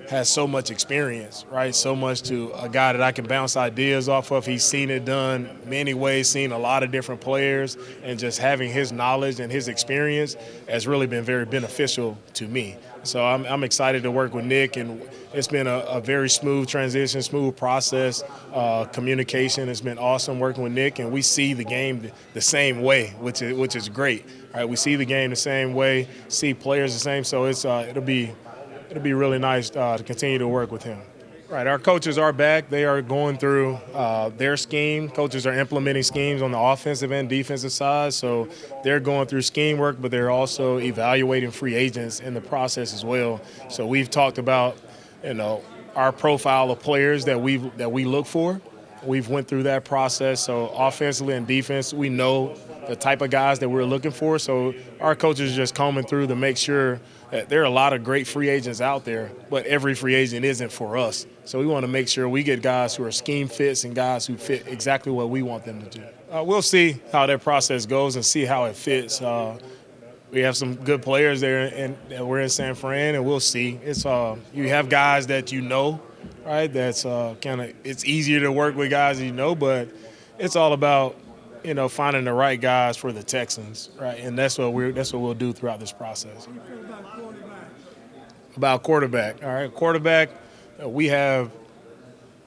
has 0.09 0.31
so 0.31 0.47
much 0.47 0.71
experience, 0.71 1.45
right? 1.51 1.75
So 1.75 1.97
much 1.97 2.23
to 2.23 2.53
a 2.55 2.69
guy 2.69 2.93
that 2.93 3.03
I 3.03 3.13
can 3.13 3.27
bounce 3.27 3.57
ideas 3.57 4.09
off 4.09 4.31
of. 4.31 4.47
He's 4.47 4.65
seen 4.65 4.91
it 4.91 5.05
done 5.05 5.49
many 5.67 5.95
ways, 5.95 6.29
seen 6.29 6.53
a 6.53 6.59
lot 6.59 6.83
of 6.83 6.91
different 6.91 7.21
players, 7.21 7.77
and 8.03 8.19
just 8.19 8.39
having 8.39 8.71
his 8.71 8.93
knowledge 8.93 9.41
and 9.41 9.51
his 9.51 9.69
experience 9.69 10.37
has 10.69 10.87
really 10.87 11.07
been 11.07 11.25
very 11.25 11.47
beneficial 11.47 12.19
to 12.35 12.47
me. 12.47 12.77
So 13.05 13.25
I'm, 13.25 13.45
I'm 13.45 13.65
excited 13.65 14.03
to 14.05 14.11
work 14.11 14.33
with 14.33 14.47
Nick, 14.47 14.77
and 14.77 15.03
it's 15.35 15.49
been 15.49 15.67
a, 15.67 15.81
a 15.81 16.01
very 16.01 16.31
smooth 16.31 16.69
transition, 16.69 17.21
smooth 17.21 17.55
process. 17.55 18.23
Uh, 18.53 18.87
communication 18.87 19.69
has 19.69 19.83
been 19.83 19.99
awesome 19.99 20.41
working 20.41 20.63
with 20.63 20.73
Nick, 20.73 21.01
and 21.01 21.13
we 21.13 21.21
see 21.21 21.53
the 21.53 21.65
game 21.65 22.01
the, 22.01 22.13
the 22.33 22.41
same 22.41 22.81
way, 22.81 23.09
which 23.21 23.43
is 23.43 23.59
which 23.59 23.77
is 23.77 23.91
great. 23.91 24.25
Right? 24.55 24.67
We 24.67 24.77
see 24.77 24.97
the 24.97 25.05
game 25.05 25.31
the 25.31 25.37
same 25.37 25.75
way, 25.75 26.09
see 26.29 26.55
players 26.55 26.95
the 26.95 27.01
same. 27.01 27.25
So 27.25 27.45
it's 27.45 27.67
uh, 27.67 27.87
it'll 27.91 28.03
be 28.03 28.33
it'll 28.95 29.03
be 29.03 29.13
really 29.13 29.41
nice 29.41 29.75
uh, 29.75 29.99
to 29.99 30.05
continue 30.05 30.39
to 30.39 30.47
work 30.47 30.71
with 30.71 30.85
him. 30.85 31.01
Right, 31.49 31.67
our 31.67 31.81
coaches 31.81 32.17
are 32.17 32.33
back. 32.33 32.71
They 32.71 32.85
are 32.85 33.03
going 33.03 33.39
through 33.39 33.75
uh, 33.93 34.29
their 34.31 34.57
scheme. 34.57 35.11
Coaches 35.11 35.47
are 35.47 35.53
implementing 35.53 36.05
schemes 36.05 36.43
on 36.43 36.53
the 36.53 36.59
offensive 36.59 37.11
and 37.11 37.29
defensive 37.29 37.73
side, 37.73 38.15
so 38.15 38.49
they're 38.83 39.01
going 39.01 39.27
through 39.27 39.43
scheme 39.43 39.79
work, 39.79 39.97
but 40.01 40.11
they're 40.13 40.31
also 40.31 40.79
evaluating 40.79 41.51
free 41.51 41.75
agents 41.75 42.21
in 42.21 42.35
the 42.35 42.41
process 42.41 42.95
as 42.95 43.05
well. 43.05 43.41
So 43.69 43.85
we've 43.85 44.09
talked 44.09 44.39
about, 44.39 44.79
you 45.25 45.35
know, 45.35 45.63
our 45.97 46.13
profile 46.13 46.71
of 46.71 46.79
players 46.81 47.25
that 47.25 47.41
we 47.41 47.57
that 47.77 47.91
we 47.91 48.05
look 48.05 48.27
for. 48.27 48.61
We've 49.07 49.29
went 49.29 49.49
through 49.49 49.65
that 49.65 49.85
process. 49.85 50.41
So 50.41 50.69
offensively 50.69 51.35
and 51.35 51.47
defense, 51.47 51.93
we 51.93 52.09
know 52.09 52.57
the 52.89 52.97
type 52.97 53.23
of 53.23 53.31
guys 53.31 53.59
that 53.61 53.69
we're 53.69 53.85
looking 53.85 54.11
for. 54.11 54.39
So 54.39 54.75
our 55.01 55.15
coaches 55.15 55.53
are 55.53 55.57
just 55.57 55.75
combing 55.75 56.07
through 56.07 56.27
to 56.29 56.37
make 56.37 56.57
sure 56.57 57.01
that 57.31 57.49
there 57.49 57.63
are 57.63 57.65
a 57.65 57.71
lot 57.71 57.93
of 57.93 58.05
great 58.05 58.27
free 58.27 58.49
agents 58.49 58.81
out 58.81 59.05
there, 59.05 59.31
but 59.51 59.67
every 59.67 59.95
free 59.95 60.15
agent 60.15 60.45
isn't 60.45 60.71
for 60.71 60.97
us. 60.97 61.27
So 61.45 61.59
we 61.59 61.67
want 61.67 61.85
to 61.85 61.89
make 61.89 62.09
sure 62.09 62.29
we 62.29 62.43
get 62.43 62.63
guys 62.63 62.95
who 62.95 63.05
are 63.05 63.11
scheme 63.11 63.49
fits 63.49 63.85
and 63.85 63.95
guys 63.95 64.27
who 64.27 64.37
fit 64.37 64.69
exactly 64.69 65.13
what 65.13 65.31
we 65.31 65.43
want 65.43 65.65
them 65.65 65.83
to 65.83 65.99
do. 65.99 66.05
Uh, 66.31 66.43
we'll 66.45 66.63
see 66.63 67.01
how 67.13 67.27
that 67.27 67.43
process 67.43 67.87
goes 67.87 68.17
and 68.17 68.25
see 68.25 68.45
how 68.45 68.65
it 68.65 68.77
fits. 68.77 69.21
Uh, 69.21 69.59
we 70.31 70.41
have 70.41 70.57
some 70.57 70.75
good 70.75 71.01
players 71.01 71.41
there, 71.41 71.73
and 71.75 71.97
we're 72.27 72.41
in 72.41 72.49
San 72.49 72.75
Fran, 72.75 73.15
and 73.15 73.25
we'll 73.25 73.39
see. 73.41 73.79
It's 73.85 74.05
uh, 74.05 74.37
you 74.53 74.69
have 74.69 74.89
guys 74.89 75.29
that 75.29 75.53
you 75.53 75.61
know, 75.61 76.01
right? 76.45 76.73
That's 76.73 77.05
uh, 77.05 77.35
kind 77.41 77.61
of 77.61 77.75
it's 77.85 78.05
easier 78.05 78.41
to 78.41 78.53
work 78.53 78.77
with 78.77 78.91
guys 78.91 79.21
you 79.21 79.33
know, 79.33 79.55
but 79.55 79.89
it's 80.39 80.57
all 80.57 80.73
about 80.73 81.17
you 81.63 81.75
know 81.75 81.89
finding 81.89 82.25
the 82.25 82.33
right 82.33 82.61
guys 82.61 82.97
for 82.97 83.13
the 83.13 83.23
Texans, 83.23 83.91
right? 84.01 84.19
And 84.19 84.39
that's 84.39 84.59
what 84.59 84.73
we're 84.73 84.93
that's 84.93 85.13
what 85.13 85.23
we'll 85.23 85.35
do 85.35 85.53
throughout 85.53 85.81
this 85.81 85.93
process. 85.93 86.49
About 88.57 88.83
quarterback, 88.85 89.43
all 89.43 89.53
right. 89.53 89.73
Quarterback, 89.73 90.31
uh, 90.81 90.89
we 90.89 91.07
have 91.09 91.51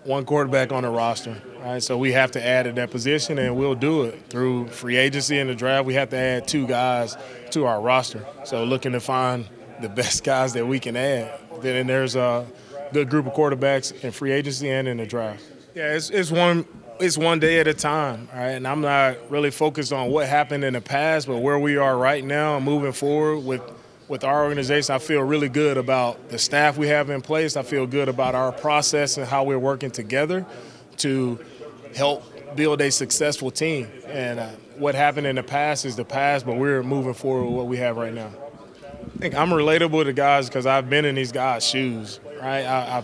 one 0.04 0.24
quarterback 0.24 0.72
on 0.72 0.84
the 0.84 0.90
roster, 0.90 1.36
right? 1.62 1.84
So 1.84 1.98
we 1.98 2.14
have 2.14 2.32
to 2.32 2.46
add 2.46 2.66
at 2.66 2.76
that 2.76 2.92
position, 2.92 3.38
and 3.40 3.58
we'll 3.58 3.76
do 3.76 4.04
it 4.04 4.30
through 4.30 4.70
free 4.70 4.96
agency 4.96 5.38
and 5.38 5.50
the 5.50 5.56
draft. 5.56 5.86
We 5.86 5.96
have 5.96 6.10
to 6.12 6.16
add 6.16 6.48
two 6.48 6.66
guys 6.66 7.18
to 7.52 7.66
our 7.66 7.82
roster. 7.82 8.26
So 8.46 8.64
looking 8.64 8.94
to 8.94 9.02
find 9.02 9.50
the 9.82 9.90
best 9.90 10.24
guys 10.24 10.54
that 10.54 10.66
we 10.66 10.80
can 10.80 10.96
add. 10.96 11.38
Then 11.62 11.88
there's 11.88 12.16
a 12.16 12.48
good 12.94 13.10
group 13.10 13.28
of 13.28 13.34
quarterbacks 13.34 14.04
in 14.04 14.12
free 14.12 14.32
agency 14.32 14.70
and 14.70 14.88
in 14.88 14.98
the 14.98 15.06
draft. 15.06 15.44
Yeah, 15.76 15.94
it's, 15.94 16.10
it's 16.10 16.32
one 16.32 16.66
it's 17.00 17.18
one 17.18 17.40
day 17.40 17.60
at 17.60 17.68
a 17.68 17.74
time, 17.74 18.28
right? 18.34 18.50
And 18.50 18.68
I'm 18.68 18.82
not 18.82 19.30
really 19.30 19.52
focused 19.52 19.94
on 19.94 20.10
what 20.10 20.28
happened 20.28 20.64
in 20.64 20.74
the 20.74 20.82
past, 20.82 21.28
but 21.28 21.38
where 21.38 21.60
we 21.60 21.78
are 21.78 21.96
right 21.96 22.24
now 22.24 22.56
and 22.58 22.66
moving 22.66 22.92
forward 22.92 23.40
with 23.40 23.62
with 24.08 24.24
our 24.24 24.46
organization, 24.46 24.96
I 24.96 25.00
feel 25.00 25.22
really 25.22 25.50
good 25.50 25.78
about 25.78 26.30
the 26.30 26.40
staff 26.40 26.78
we 26.78 26.88
have 26.88 27.10
in 27.10 27.22
place. 27.22 27.58
I 27.58 27.64
feel 27.64 27.86
good 27.86 28.08
about 28.08 28.36
our 28.36 28.52
process 28.52 29.18
and 29.18 29.28
how 29.28 29.44
we're 29.44 29.60
working 29.60 29.92
together 29.92 30.46
to 30.98 31.40
help 31.96 32.24
build 32.56 32.82
a 32.82 32.90
successful 32.90 33.52
team. 33.52 33.90
And 34.06 34.40
uh, 34.40 34.48
what 34.78 34.96
happened 34.96 35.28
in 35.28 35.36
the 35.36 35.44
past 35.44 35.86
is 35.86 35.96
the 35.96 36.06
past, 36.06 36.46
but 36.46 36.58
we're 36.58 36.84
moving 36.84 37.14
forward 37.14 37.48
with 37.48 37.54
what 37.54 37.68
we 37.68 37.78
have 37.78 37.98
right 37.98 38.14
now. 38.14 38.32
I 39.16 39.20
think 39.20 39.36
I'm 39.36 39.50
relatable 39.50 40.06
to 40.06 40.14
guys 40.14 40.48
because 40.48 40.66
I've 40.66 40.90
been 40.90 41.04
in 41.04 41.16
these 41.16 41.32
guys' 41.32 41.66
shoes, 41.66 42.20
right? 42.42 42.64
I, 42.64 43.00
I 43.00 43.04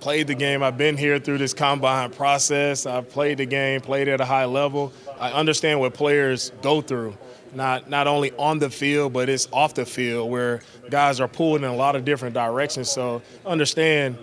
played 0.00 0.26
the 0.26 0.34
game. 0.34 0.62
I've 0.62 0.78
been 0.78 0.96
here 0.96 1.18
through 1.18 1.38
this 1.38 1.54
combine 1.54 2.10
process. 2.10 2.86
I've 2.86 3.08
played 3.08 3.38
the 3.38 3.46
game, 3.46 3.80
played 3.80 4.08
at 4.08 4.20
a 4.20 4.24
high 4.24 4.46
level. 4.46 4.92
I 5.18 5.30
understand 5.32 5.80
what 5.80 5.94
players 5.94 6.50
go 6.62 6.80
through 6.80 7.16
not 7.54 7.88
not 7.88 8.06
only 8.06 8.32
on 8.32 8.58
the 8.58 8.70
field, 8.70 9.12
but 9.12 9.28
it's 9.28 9.48
off 9.52 9.74
the 9.74 9.84
field 9.84 10.30
where 10.30 10.60
guys 10.90 11.20
are 11.20 11.28
pulling 11.28 11.64
in 11.64 11.70
a 11.70 11.76
lot 11.76 11.96
of 11.96 12.04
different 12.04 12.34
directions. 12.34 12.90
So 12.90 13.22
understand 13.44 14.18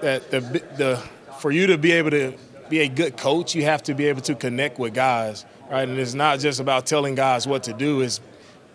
that 0.00 0.30
the 0.30 0.40
the 0.76 1.02
for 1.38 1.50
you 1.50 1.66
to 1.68 1.78
be 1.78 1.92
able 1.92 2.10
to 2.10 2.34
be 2.68 2.80
a 2.80 2.88
good 2.88 3.16
coach, 3.16 3.54
you 3.54 3.64
have 3.64 3.82
to 3.84 3.94
be 3.94 4.06
able 4.06 4.22
to 4.22 4.34
connect 4.34 4.78
with 4.78 4.94
guys. 4.94 5.44
right? 5.70 5.88
And 5.88 5.98
it's 5.98 6.14
not 6.14 6.40
just 6.40 6.60
about 6.60 6.86
telling 6.86 7.14
guys 7.14 7.46
what 7.46 7.64
to 7.64 7.72
do; 7.72 8.00
it's 8.00 8.20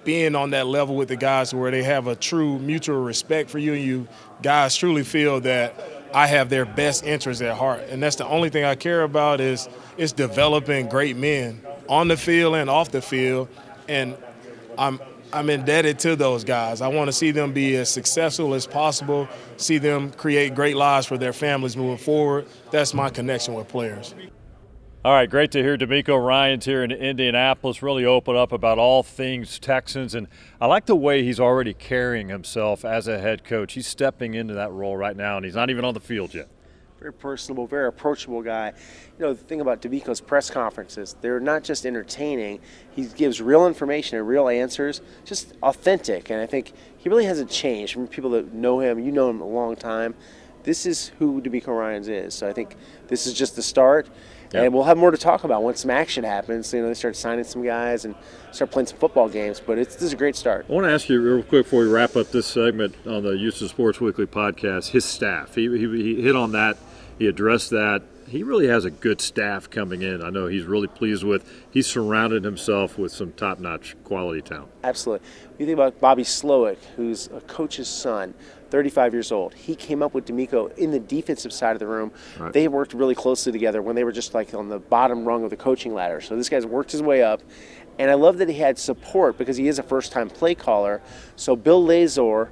being 0.03 0.36
on 0.36 0.51
that 0.51 0.67
level 0.67 0.96
with 0.96 1.10
the 1.10 1.17
guys 1.17 1.53
where 1.53 1.72
they 1.72 1.84
have 1.84 2.07
a 2.07 2.15
true 2.15 2.60
mutual 2.60 3.01
respect 3.01 3.50
for 3.50 3.60
you, 3.60 3.74
and 3.74 3.84
you 3.84 4.07
guys 4.41 4.75
truly 4.75 5.03
feel 5.03 5.39
that 5.41 5.75
I 6.13 6.27
have 6.27 6.50
their 6.50 6.65
best 6.65 7.03
interests 7.03 7.41
at 7.41 7.58
heart. 7.58 7.82
And 7.89 8.01
that's 8.01 8.15
the 8.15 8.27
only 8.27 8.50
thing 8.50 8.63
I 8.63 8.75
care 8.75 9.03
about 9.03 9.41
is 9.41 9.67
is 9.98 10.13
developing 10.13 10.88
great 10.88 11.17
men 11.17 11.62
on 11.89 12.08
the 12.08 12.17
field 12.17 12.56
and 12.56 12.70
off 12.70 12.91
the 12.91 13.01
field. 13.01 13.50
And 13.88 14.17
I'm 14.77 15.00
I'm 15.34 15.50
indebted 15.50 16.00
to 16.00 16.15
those 16.15 16.44
guys. 16.44 16.82
I 16.82 16.88
want 16.88 17.10
to 17.10 17.12
see 17.12 17.32
them 17.32 17.51
be 17.51 17.75
as 17.75 17.89
successful 17.89 18.53
as 18.53 18.65
possible, 18.65 19.27
see 19.58 19.77
them 19.77 20.12
create 20.12 20.56
great 20.56 20.77
lives 20.77 21.06
for 21.06 21.17
their 21.17 21.34
families 21.34 21.75
moving 21.75 21.98
forward. 21.98 22.48
That's 22.72 22.94
my 22.94 23.10
connection 23.10 23.53
with 23.53 23.67
players. 23.67 24.15
All 25.08 25.14
right, 25.14 25.30
great 25.30 25.52
to 25.52 25.64
hear 25.64 25.78
DeMeco 25.78 26.22
Ryans 26.22 26.66
here 26.66 26.84
in 26.84 26.92
Indianapolis 26.92 27.82
really 27.82 28.04
open 28.04 28.36
up 28.36 28.52
about 28.52 28.78
all 28.78 29.04
things 29.04 29.58
Texans. 29.58 30.14
And 30.14 30.28
I 30.60 30.66
like 30.66 30.86
the 30.86 30.98
way 30.98 31.24
he's 31.24 31.40
already 31.40 31.74
carrying 31.74 32.28
himself 32.28 32.84
as 32.84 33.08
a 33.08 33.18
head 33.18 33.46
coach. 33.46 33.72
He's 33.72 33.88
stepping 33.88 34.34
into 34.34 34.54
that 34.56 34.70
role 34.74 34.98
right 34.98 35.16
now, 35.16 35.38
and 35.38 35.46
he's 35.46 35.56
not 35.56 35.70
even 35.70 35.86
on 35.86 35.94
the 35.94 36.02
field 36.02 36.34
yet. 36.34 36.50
Very 37.00 37.14
personable, 37.14 37.68
very 37.68 37.88
approachable 37.88 38.42
guy. 38.42 38.74
You 39.18 39.26
know, 39.26 39.34
the 39.34 39.42
thing 39.42 39.62
about 39.62 39.82
DeMeco's 39.82 40.20
press 40.20 40.50
conferences, 40.50 41.16
they're 41.22 41.40
not 41.40 41.64
just 41.64 41.86
entertaining. 41.86 42.60
He 42.92 43.06
gives 43.06 43.42
real 43.42 43.66
information 43.66 44.18
and 44.18 44.28
real 44.28 44.50
answers, 44.50 45.00
just 45.24 45.54
authentic. 45.64 46.32
And 46.32 46.42
I 46.42 46.46
think 46.48 46.74
he 46.98 47.08
really 47.08 47.24
hasn't 47.24 47.50
changed. 47.50 47.94
From 47.94 48.10
people 48.10 48.32
that 48.32 48.54
know 48.54 48.82
him, 48.82 49.00
you 49.00 49.14
know 49.14 49.30
him 49.30 49.40
a 49.40 49.48
long 49.48 49.78
time. 49.78 50.16
This 50.64 50.86
is 50.86 51.14
who 51.18 51.42
DeMeco 51.42 51.68
Ryans 51.68 52.10
is. 52.10 52.34
So 52.34 52.46
I 52.46 52.52
think 52.52 52.76
this 53.08 53.26
is 53.26 53.34
just 53.34 53.56
the 53.56 53.64
start. 53.64 54.10
Yep. 54.54 54.63
And 54.63 54.74
we'll 54.74 54.86
have 54.86 54.98
more 54.98 55.12
to 55.12 55.18
talk 55.18 55.44
about 55.44 55.63
once 55.63 55.82
some 55.82 55.92
action 55.92 56.24
happens. 56.24 56.74
You 56.74 56.82
know, 56.82 56.88
they 56.88 56.94
start 56.94 57.16
signing 57.16 57.44
some 57.44 57.63
guys 57.63 58.06
and 58.06 58.16
start 58.51 58.72
playing 58.72 58.88
some 58.88 58.98
football 58.98 59.27
games. 59.27 59.60
But 59.60 59.77
it's 59.77 59.96
this 59.96 60.04
is 60.04 60.13
a 60.13 60.18
great 60.18 60.36
start. 60.36 60.66
I 60.70 60.74
want 60.74 60.86
to 60.88 60.94
ask 60.94 61.10
you 61.10 61.22
real 61.22 61.44
quick 61.44 61.66
before 61.66 61.82
we 61.82 61.88
wrap 61.88 62.16
up 62.16 62.32
this 62.32 62.48
segment 62.48 62.96
on 63.06 63.24
the 63.24 63.38
Houston 63.38 63.68
Sports 63.68 64.00
Weekly 64.00 64.25
podcast. 64.25 64.92
His 64.92 65.04
staff, 65.06 65.56
he, 65.56 65.68
he, 65.77 65.88
he 66.16 66.22
hit 66.22 66.36
on 66.36 66.54
that. 66.54 66.77
He 67.20 67.27
addressed 67.27 67.72
that. 67.72 68.04
He 68.27 68.44
really 68.44 68.68
has 68.68 68.84
a 68.84 68.92
good 68.92 69.22
staff 69.22 69.70
coming 69.70 70.01
in. 70.01 70.22
I 70.22 70.30
know 70.30 70.48
he's 70.48 70.66
really 70.66 70.88
pleased 70.88 71.24
with. 71.24 71.50
He's 71.72 71.88
surrounded 71.88 72.44
himself 72.44 72.98
with 72.98 73.13
some 73.13 73.32
top-notch 73.32 73.96
quality 74.04 74.42
talent. 74.42 74.70
Absolutely. 74.84 75.25
You 75.58 75.66
think 75.66 75.75
about 75.77 76.01
Bobby 76.01 76.24
Slowik, 76.24 76.77
who's 76.98 77.27
a 77.27 77.39
coach's 77.39 77.88
son. 77.88 78.34
35 78.70 79.14
years 79.14 79.32
old. 79.32 79.54
He 79.54 79.76
came 79.76 80.02
up 80.02 80.14
with 80.14 80.26
DeMeco 80.26 80.78
in 80.78 80.92
the 80.92 81.00
defensive 81.00 81.54
side 81.54 81.74
of 81.74 81.80
the 81.80 81.88
room. 81.88 82.12
Right. 82.40 82.54
They 82.54 82.68
worked 82.68 82.94
really 82.94 83.16
closely 83.16 83.52
together 83.52 83.82
when 83.82 83.96
they 83.96 84.04
were 84.04 84.12
just 84.12 84.34
like 84.34 84.54
on 84.54 84.70
the 84.70 84.80
bottom 84.80 85.26
rung 85.26 85.44
of 85.44 85.50
the 85.50 85.58
coaching 85.58 85.94
ladder. 85.94 86.22
So 86.22 86.36
this 86.36 86.50
guy's 86.50 86.66
worked 86.66 86.92
his 86.92 87.02
way 87.02 87.24
up. 87.24 87.42
And 88.00 88.12
I 88.12 88.14
love 88.14 88.38
that 88.38 88.50
he 88.50 88.60
had 88.60 88.78
support 88.78 89.38
because 89.38 89.58
he 89.58 89.68
is 89.68 89.80
a 89.80 89.84
first 89.84 90.12
time 90.12 90.30
play 90.30 90.56
caller. 90.56 91.02
So 91.36 91.56
Bill 91.56 91.84
Lazor 91.84 92.50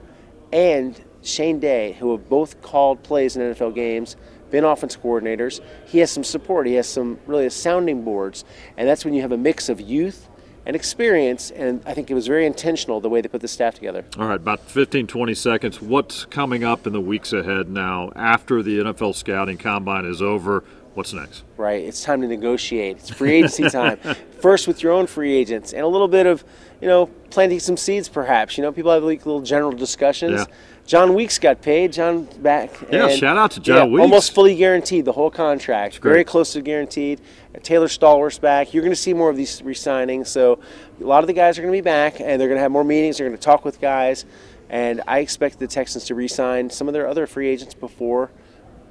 and 0.51 0.99
Shane 1.21 1.59
Day, 1.59 1.93
who 1.93 2.11
have 2.11 2.29
both 2.29 2.61
called 2.61 3.03
plays 3.03 3.35
in 3.35 3.41
NFL 3.41 3.75
games, 3.75 4.15
been 4.51 4.63
offense 4.63 4.95
coordinators, 4.95 5.59
he 5.85 5.99
has 5.99 6.11
some 6.11 6.23
support. 6.23 6.67
He 6.67 6.73
has 6.75 6.87
some 6.87 7.19
really 7.25 7.49
sounding 7.49 8.03
boards. 8.03 8.45
And 8.77 8.87
that's 8.87 9.03
when 9.03 9.13
you 9.13 9.21
have 9.21 9.31
a 9.31 9.37
mix 9.37 9.69
of 9.69 9.81
youth 9.81 10.29
and 10.65 10.75
experience, 10.75 11.51
and 11.51 11.81
I 11.85 11.93
think 11.93 12.09
it 12.09 12.13
was 12.13 12.27
very 12.27 12.45
intentional 12.45 12.99
the 12.99 13.09
way 13.09 13.21
they 13.21 13.27
put 13.27 13.41
the 13.41 13.47
staff 13.47 13.75
together. 13.75 14.05
All 14.17 14.27
right, 14.27 14.35
about 14.35 14.61
15, 14.61 15.07
20 15.07 15.33
seconds. 15.33 15.81
What's 15.81 16.25
coming 16.25 16.63
up 16.63 16.87
in 16.87 16.93
the 16.93 17.01
weeks 17.01 17.33
ahead 17.33 17.69
now 17.69 18.11
after 18.15 18.63
the 18.63 18.79
NFL 18.79 19.15
scouting 19.15 19.57
combine 19.57 20.05
is 20.05 20.21
over? 20.21 20.63
What's 20.95 21.11
next? 21.11 21.43
Right, 21.57 21.83
it's 21.83 22.03
time 22.03 22.21
to 22.21 22.27
negotiate. 22.27 22.97
It's 22.97 23.09
free 23.09 23.33
agency 23.33 23.69
time. 23.69 23.97
First 24.41 24.65
with 24.65 24.81
your 24.81 24.93
own 24.93 25.07
free 25.07 25.35
agents, 25.35 25.73
and 25.73 25.81
a 25.81 25.87
little 25.87 26.07
bit 26.07 26.25
of, 26.25 26.45
you 26.81 26.87
know, 26.87 27.07
planting 27.29 27.59
some 27.59 27.75
seeds 27.75 28.07
perhaps. 28.07 28.57
You 28.57 28.61
know, 28.63 28.71
people 28.71 28.91
have 28.91 29.03
like 29.03 29.25
little 29.25 29.41
general 29.41 29.73
discussions. 29.73 30.39
Yeah. 30.39 30.55
Jon 30.85 31.13
Weeks 31.13 31.37
got 31.37 31.61
paid. 31.61 31.91
Jon 31.91 32.23
back. 32.41 32.71
Yeah, 32.89 33.09
shout 33.09 33.37
out 33.37 33.51
to 33.51 33.59
Jon 33.59 33.75
yeah, 33.75 33.85
Weeks. 33.85 34.01
Almost 34.03 34.33
fully 34.33 34.55
guaranteed 34.55 35.03
the 35.03 35.11
whole 35.11 35.29
contract. 35.29 35.99
Very 35.99 36.23
close 36.23 36.53
to 36.53 36.61
guaranteed. 36.61 37.19
Taylor 37.61 37.87
Stallworth's 37.87 38.39
back. 38.39 38.73
You're 38.73 38.83
going 38.83 38.93
to 38.93 38.99
see 38.99 39.13
more 39.13 39.29
of 39.29 39.35
these 39.35 39.61
re-signings. 39.63 40.27
So 40.27 40.59
a 41.01 41.03
lot 41.03 41.23
of 41.23 41.27
the 41.27 41.33
guys 41.33 41.57
are 41.57 41.61
going 41.61 41.73
to 41.73 41.77
be 41.77 41.81
back, 41.81 42.21
and 42.21 42.39
they're 42.39 42.47
going 42.47 42.57
to 42.57 42.61
have 42.61 42.71
more 42.71 42.83
meetings. 42.85 43.17
They're 43.17 43.27
going 43.27 43.37
to 43.37 43.43
talk 43.43 43.65
with 43.65 43.81
guys, 43.81 44.23
and 44.69 45.01
I 45.07 45.19
expect 45.19 45.59
the 45.59 45.67
Texans 45.67 46.05
to 46.05 46.15
re-sign 46.15 46.69
some 46.69 46.87
of 46.87 46.93
their 46.93 47.07
other 47.07 47.27
free 47.27 47.49
agents 47.49 47.73
before 47.73 48.29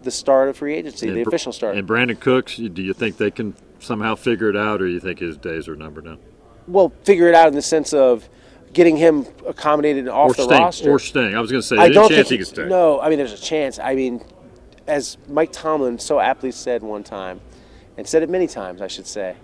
the 0.05 0.11
start 0.11 0.49
of 0.49 0.57
free 0.57 0.75
agency, 0.75 1.09
and 1.09 1.17
the 1.17 1.23
official 1.23 1.53
start. 1.53 1.77
And 1.77 1.89
Brandin 1.89 2.21
Cooks, 2.21 2.57
do 2.57 2.83
you 2.83 2.93
think 2.93 3.17
they 3.17 3.31
can 3.31 3.55
somehow 3.81 4.15
figure 4.15 4.49
it 4.49 4.57
out, 4.57 4.81
or 4.81 4.87
do 4.87 4.93
you 4.93 5.01
think 5.01 5.19
his 5.19 5.37
days 5.37 5.69
are 5.69 5.77
numbered 5.77 6.05
now? 6.05 6.19
Well, 6.67 6.93
figure 7.05 7.29
it 7.29 7.35
out 7.35 7.49
in 7.49 7.55
the 7.55 7.63
sense 7.63 7.93
of 7.93 8.29
getting 8.73 8.97
him 8.97 9.27
accommodated 9.47 10.09
off 10.09 10.31
or 10.31 10.35
the 10.35 10.43
staying, 10.45 10.63
roster. 10.63 10.91
Or 10.91 10.99
staying. 10.99 11.35
I 11.35 11.41
was 11.41 11.51
going 11.51 11.63
to 11.63 11.67
say, 11.67 11.77
I 11.77 11.89
don't 11.89 12.09
chance 12.09 12.29
think 12.29 12.29
he 12.29 12.39
could 12.39 12.47
stay. 12.47 12.67
No, 12.67 13.01
I 13.01 13.09
mean, 13.09 13.19
there's 13.19 13.33
a 13.33 13.39
chance. 13.39 13.79
I 13.79 13.95
mean, 13.95 14.23
as 14.87 15.17
Mike 15.29 15.53
Tomlin 15.53 15.99
so 15.99 16.21
aptly 16.21 16.51
said 16.51 16.83
one 16.83 17.05
time, 17.05 17.41
and 17.97 18.07
said 18.07 18.23
it 18.23 18.31
many 18.31 18.47
times, 18.47 18.81
I 18.81 18.89
should 18.89 19.07
say, 19.07 19.37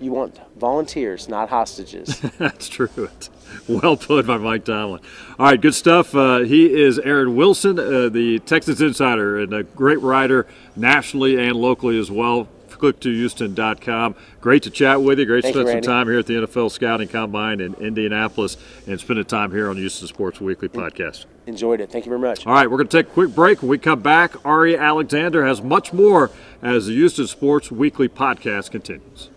you 0.00 0.12
want 0.12 0.40
volunteers, 0.56 1.28
not 1.28 1.48
hostages. 1.48 2.20
That's 2.38 2.68
true. 2.68 3.10
Well 3.68 3.96
put 3.96 4.26
by 4.26 4.38
Mike 4.38 4.64
Tomlin. 4.64 5.00
All 5.38 5.46
right, 5.46 5.60
good 5.60 5.74
stuff. 5.74 6.14
Uh, 6.14 6.40
he 6.40 6.82
is 6.82 6.98
Aaron 6.98 7.36
Wilson, 7.36 7.78
uh, 7.78 8.08
the 8.08 8.40
Texas 8.40 8.80
Insider, 8.80 9.38
and 9.38 9.52
a 9.52 9.62
great 9.62 10.00
writer 10.00 10.46
nationally 10.74 11.36
and 11.38 11.56
locally 11.56 11.98
as 11.98 12.10
well 12.10 12.48
click2houston.com. 12.76 14.14
Great 14.40 14.62
to 14.62 14.70
chat 14.70 15.02
with 15.02 15.18
you. 15.18 15.26
Great 15.26 15.44
to 15.44 15.50
spend 15.50 15.68
some 15.68 15.80
time 15.80 16.06
here 16.06 16.18
at 16.18 16.26
the 16.26 16.34
NFL 16.34 16.70
Scouting 16.70 17.08
Combine 17.08 17.60
in 17.60 17.74
Indianapolis 17.74 18.56
and 18.86 18.98
spending 19.00 19.24
time 19.24 19.50
here 19.50 19.68
on 19.68 19.76
Houston 19.76 20.08
Sports 20.08 20.40
Weekly 20.40 20.68
podcast. 20.68 21.26
Enjoyed 21.46 21.80
it. 21.80 21.90
Thank 21.90 22.06
you 22.06 22.10
very 22.10 22.20
much. 22.20 22.46
All 22.46 22.52
right, 22.52 22.70
we're 22.70 22.76
going 22.76 22.88
to 22.88 22.96
take 23.02 23.10
a 23.10 23.14
quick 23.14 23.34
break. 23.34 23.62
When 23.62 23.68
we 23.68 23.78
come 23.78 24.00
back, 24.00 24.44
Ari 24.44 24.76
Alexander 24.76 25.46
has 25.46 25.62
much 25.62 25.92
more 25.92 26.30
as 26.62 26.86
the 26.86 26.94
Houston 26.94 27.26
Sports 27.26 27.70
Weekly 27.70 28.08
podcast 28.08 28.70
continues. 28.70 29.30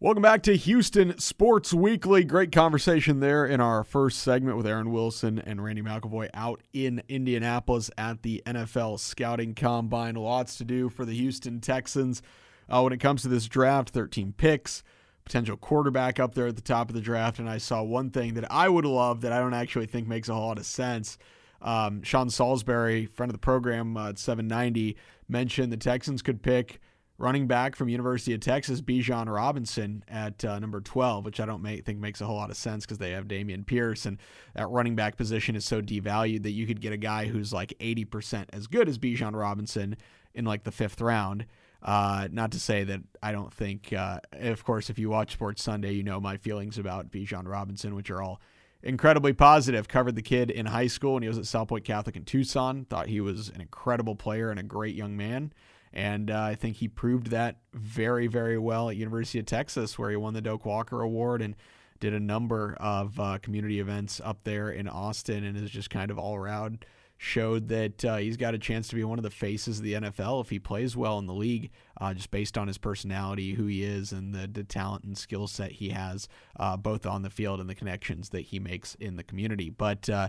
Welcome 0.00 0.22
back 0.22 0.44
to 0.44 0.56
Houston 0.56 1.18
Sports 1.18 1.74
Weekly. 1.74 2.22
Great 2.22 2.52
conversation 2.52 3.18
there 3.18 3.44
in 3.44 3.60
our 3.60 3.82
first 3.82 4.20
segment 4.20 4.56
with 4.56 4.64
Aaron 4.64 4.92
Wilson 4.92 5.40
and 5.40 5.60
Randy 5.60 5.82
McAvoy 5.82 6.28
out 6.34 6.62
in 6.72 7.02
Indianapolis 7.08 7.90
at 7.98 8.22
the 8.22 8.40
NFL 8.46 9.00
Scouting 9.00 9.56
Combine. 9.56 10.14
Lots 10.14 10.54
to 10.58 10.64
do 10.64 10.88
for 10.88 11.04
the 11.04 11.14
Houston 11.14 11.60
Texans 11.60 12.22
uh, 12.68 12.80
when 12.82 12.92
it 12.92 13.00
comes 13.00 13.22
to 13.22 13.28
this 13.28 13.48
draft 13.48 13.90
13 13.90 14.34
picks, 14.34 14.84
potential 15.24 15.56
quarterback 15.56 16.20
up 16.20 16.32
there 16.36 16.46
at 16.46 16.54
the 16.54 16.62
top 16.62 16.90
of 16.90 16.94
the 16.94 17.00
draft. 17.00 17.40
And 17.40 17.50
I 17.50 17.58
saw 17.58 17.82
one 17.82 18.10
thing 18.10 18.34
that 18.34 18.48
I 18.52 18.68
would 18.68 18.84
love 18.84 19.22
that 19.22 19.32
I 19.32 19.40
don't 19.40 19.52
actually 19.52 19.86
think 19.86 20.06
makes 20.06 20.28
a 20.28 20.34
whole 20.34 20.46
lot 20.46 20.58
of 20.58 20.66
sense. 20.66 21.18
Um, 21.60 22.04
Sean 22.04 22.30
Salisbury, 22.30 23.06
friend 23.06 23.30
of 23.30 23.34
the 23.34 23.40
program 23.40 23.96
uh, 23.96 24.10
at 24.10 24.20
790, 24.20 24.96
mentioned 25.28 25.72
the 25.72 25.76
Texans 25.76 26.22
could 26.22 26.40
pick 26.40 26.80
running 27.18 27.48
back 27.48 27.74
from 27.74 27.88
University 27.88 28.32
of 28.32 28.40
Texas, 28.40 28.80
Bijan 28.80 29.32
Robinson 29.32 30.04
at 30.06 30.44
uh, 30.44 30.58
number 30.60 30.80
12, 30.80 31.24
which 31.24 31.40
I 31.40 31.46
don't 31.46 31.62
make, 31.62 31.84
think 31.84 31.98
makes 31.98 32.20
a 32.20 32.26
whole 32.26 32.36
lot 32.36 32.50
of 32.50 32.56
sense 32.56 32.86
because 32.86 32.98
they 32.98 33.10
have 33.10 33.26
Dameon 33.26 33.66
Pierce, 33.66 34.06
and 34.06 34.18
that 34.54 34.68
running 34.68 34.94
back 34.94 35.16
position 35.16 35.56
is 35.56 35.64
so 35.64 35.82
devalued 35.82 36.44
that 36.44 36.52
you 36.52 36.66
could 36.66 36.80
get 36.80 36.92
a 36.92 36.96
guy 36.96 37.26
who's 37.26 37.52
like 37.52 37.74
80% 37.80 38.46
as 38.52 38.68
good 38.68 38.88
as 38.88 38.98
Bijan 38.98 39.34
Robinson 39.34 39.96
in 40.32 40.44
like 40.44 40.62
the 40.62 40.72
fifth 40.72 41.00
round. 41.00 41.46
Uh, 41.82 42.28
not 42.30 42.52
to 42.52 42.60
say 42.60 42.84
that 42.84 43.00
I 43.22 43.32
don't 43.32 43.52
think, 43.52 43.92
uh, 43.92 44.20
of 44.32 44.64
course, 44.64 44.90
if 44.90 44.98
you 44.98 45.10
watch 45.10 45.32
Sports 45.32 45.62
Sunday, 45.62 45.92
you 45.92 46.02
know 46.02 46.20
my 46.20 46.36
feelings 46.36 46.78
about 46.78 47.10
Bijan 47.10 47.46
Robinson, 47.46 47.94
which 47.94 48.10
are 48.10 48.22
all 48.22 48.40
incredibly 48.82 49.32
positive. 49.32 49.88
Covered 49.88 50.16
the 50.16 50.22
kid 50.22 50.50
in 50.50 50.66
high 50.66 50.86
school, 50.86 51.16
and 51.16 51.24
he 51.24 51.28
was 51.28 51.38
at 51.38 51.44
Salpointe 51.44 51.84
Catholic 51.84 52.16
in 52.16 52.24
Tucson. 52.24 52.84
Thought 52.84 53.06
he 53.06 53.20
was 53.20 53.48
an 53.48 53.60
incredible 53.60 54.16
player 54.16 54.50
and 54.50 54.58
a 54.58 54.64
great 54.64 54.94
young 54.94 55.16
man. 55.16 55.52
And 55.92 56.30
uh, 56.30 56.40
I 56.40 56.54
think 56.54 56.76
he 56.76 56.88
proved 56.88 57.28
that 57.28 57.56
very, 57.72 58.26
very 58.26 58.58
well 58.58 58.90
at 58.90 58.96
University 58.96 59.38
of 59.38 59.46
Texas, 59.46 59.98
where 59.98 60.10
he 60.10 60.16
won 60.16 60.34
the 60.34 60.40
Doak 60.40 60.64
Walker 60.64 61.00
Award 61.00 61.42
and 61.42 61.56
did 62.00 62.14
a 62.14 62.20
number 62.20 62.76
of 62.78 63.18
uh, 63.18 63.38
community 63.38 63.80
events 63.80 64.20
up 64.24 64.44
there 64.44 64.70
in 64.70 64.88
Austin, 64.88 65.44
and 65.44 65.56
is 65.56 65.70
just 65.70 65.90
kind 65.90 66.10
of 66.10 66.18
all 66.18 66.36
around 66.36 66.84
showed 67.18 67.66
that 67.68 68.04
uh, 68.04 68.16
he's 68.16 68.36
got 68.36 68.54
a 68.54 68.58
chance 68.58 68.86
to 68.88 68.94
be 68.94 69.02
one 69.02 69.18
of 69.18 69.24
the 69.24 69.30
faces 69.30 69.78
of 69.78 69.84
the 69.84 69.94
NFL 69.94 70.40
if 70.40 70.50
he 70.50 70.60
plays 70.60 70.96
well 70.96 71.18
in 71.18 71.26
the 71.26 71.34
league, 71.34 71.70
uh, 72.00 72.14
just 72.14 72.30
based 72.30 72.56
on 72.56 72.68
his 72.68 72.78
personality, 72.78 73.54
who 73.54 73.66
he 73.66 73.82
is, 73.82 74.12
and 74.12 74.32
the, 74.32 74.46
the 74.46 74.62
talent 74.62 75.02
and 75.04 75.18
skill 75.18 75.48
set 75.48 75.72
he 75.72 75.90
has, 75.90 76.28
uh, 76.58 76.76
both 76.76 77.04
on 77.04 77.22
the 77.22 77.30
field 77.30 77.60
and 77.60 77.68
the 77.68 77.74
connections 77.74 78.28
that 78.30 78.42
he 78.42 78.60
makes 78.60 78.94
in 78.94 79.16
the 79.16 79.24
community. 79.24 79.68
But 79.68 80.08
uh, 80.08 80.28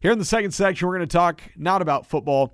here 0.00 0.12
in 0.12 0.18
the 0.18 0.24
second 0.24 0.52
section, 0.52 0.86
we're 0.86 0.96
going 0.96 1.08
to 1.08 1.12
talk 1.12 1.42
not 1.56 1.80
about 1.80 2.06
football 2.06 2.52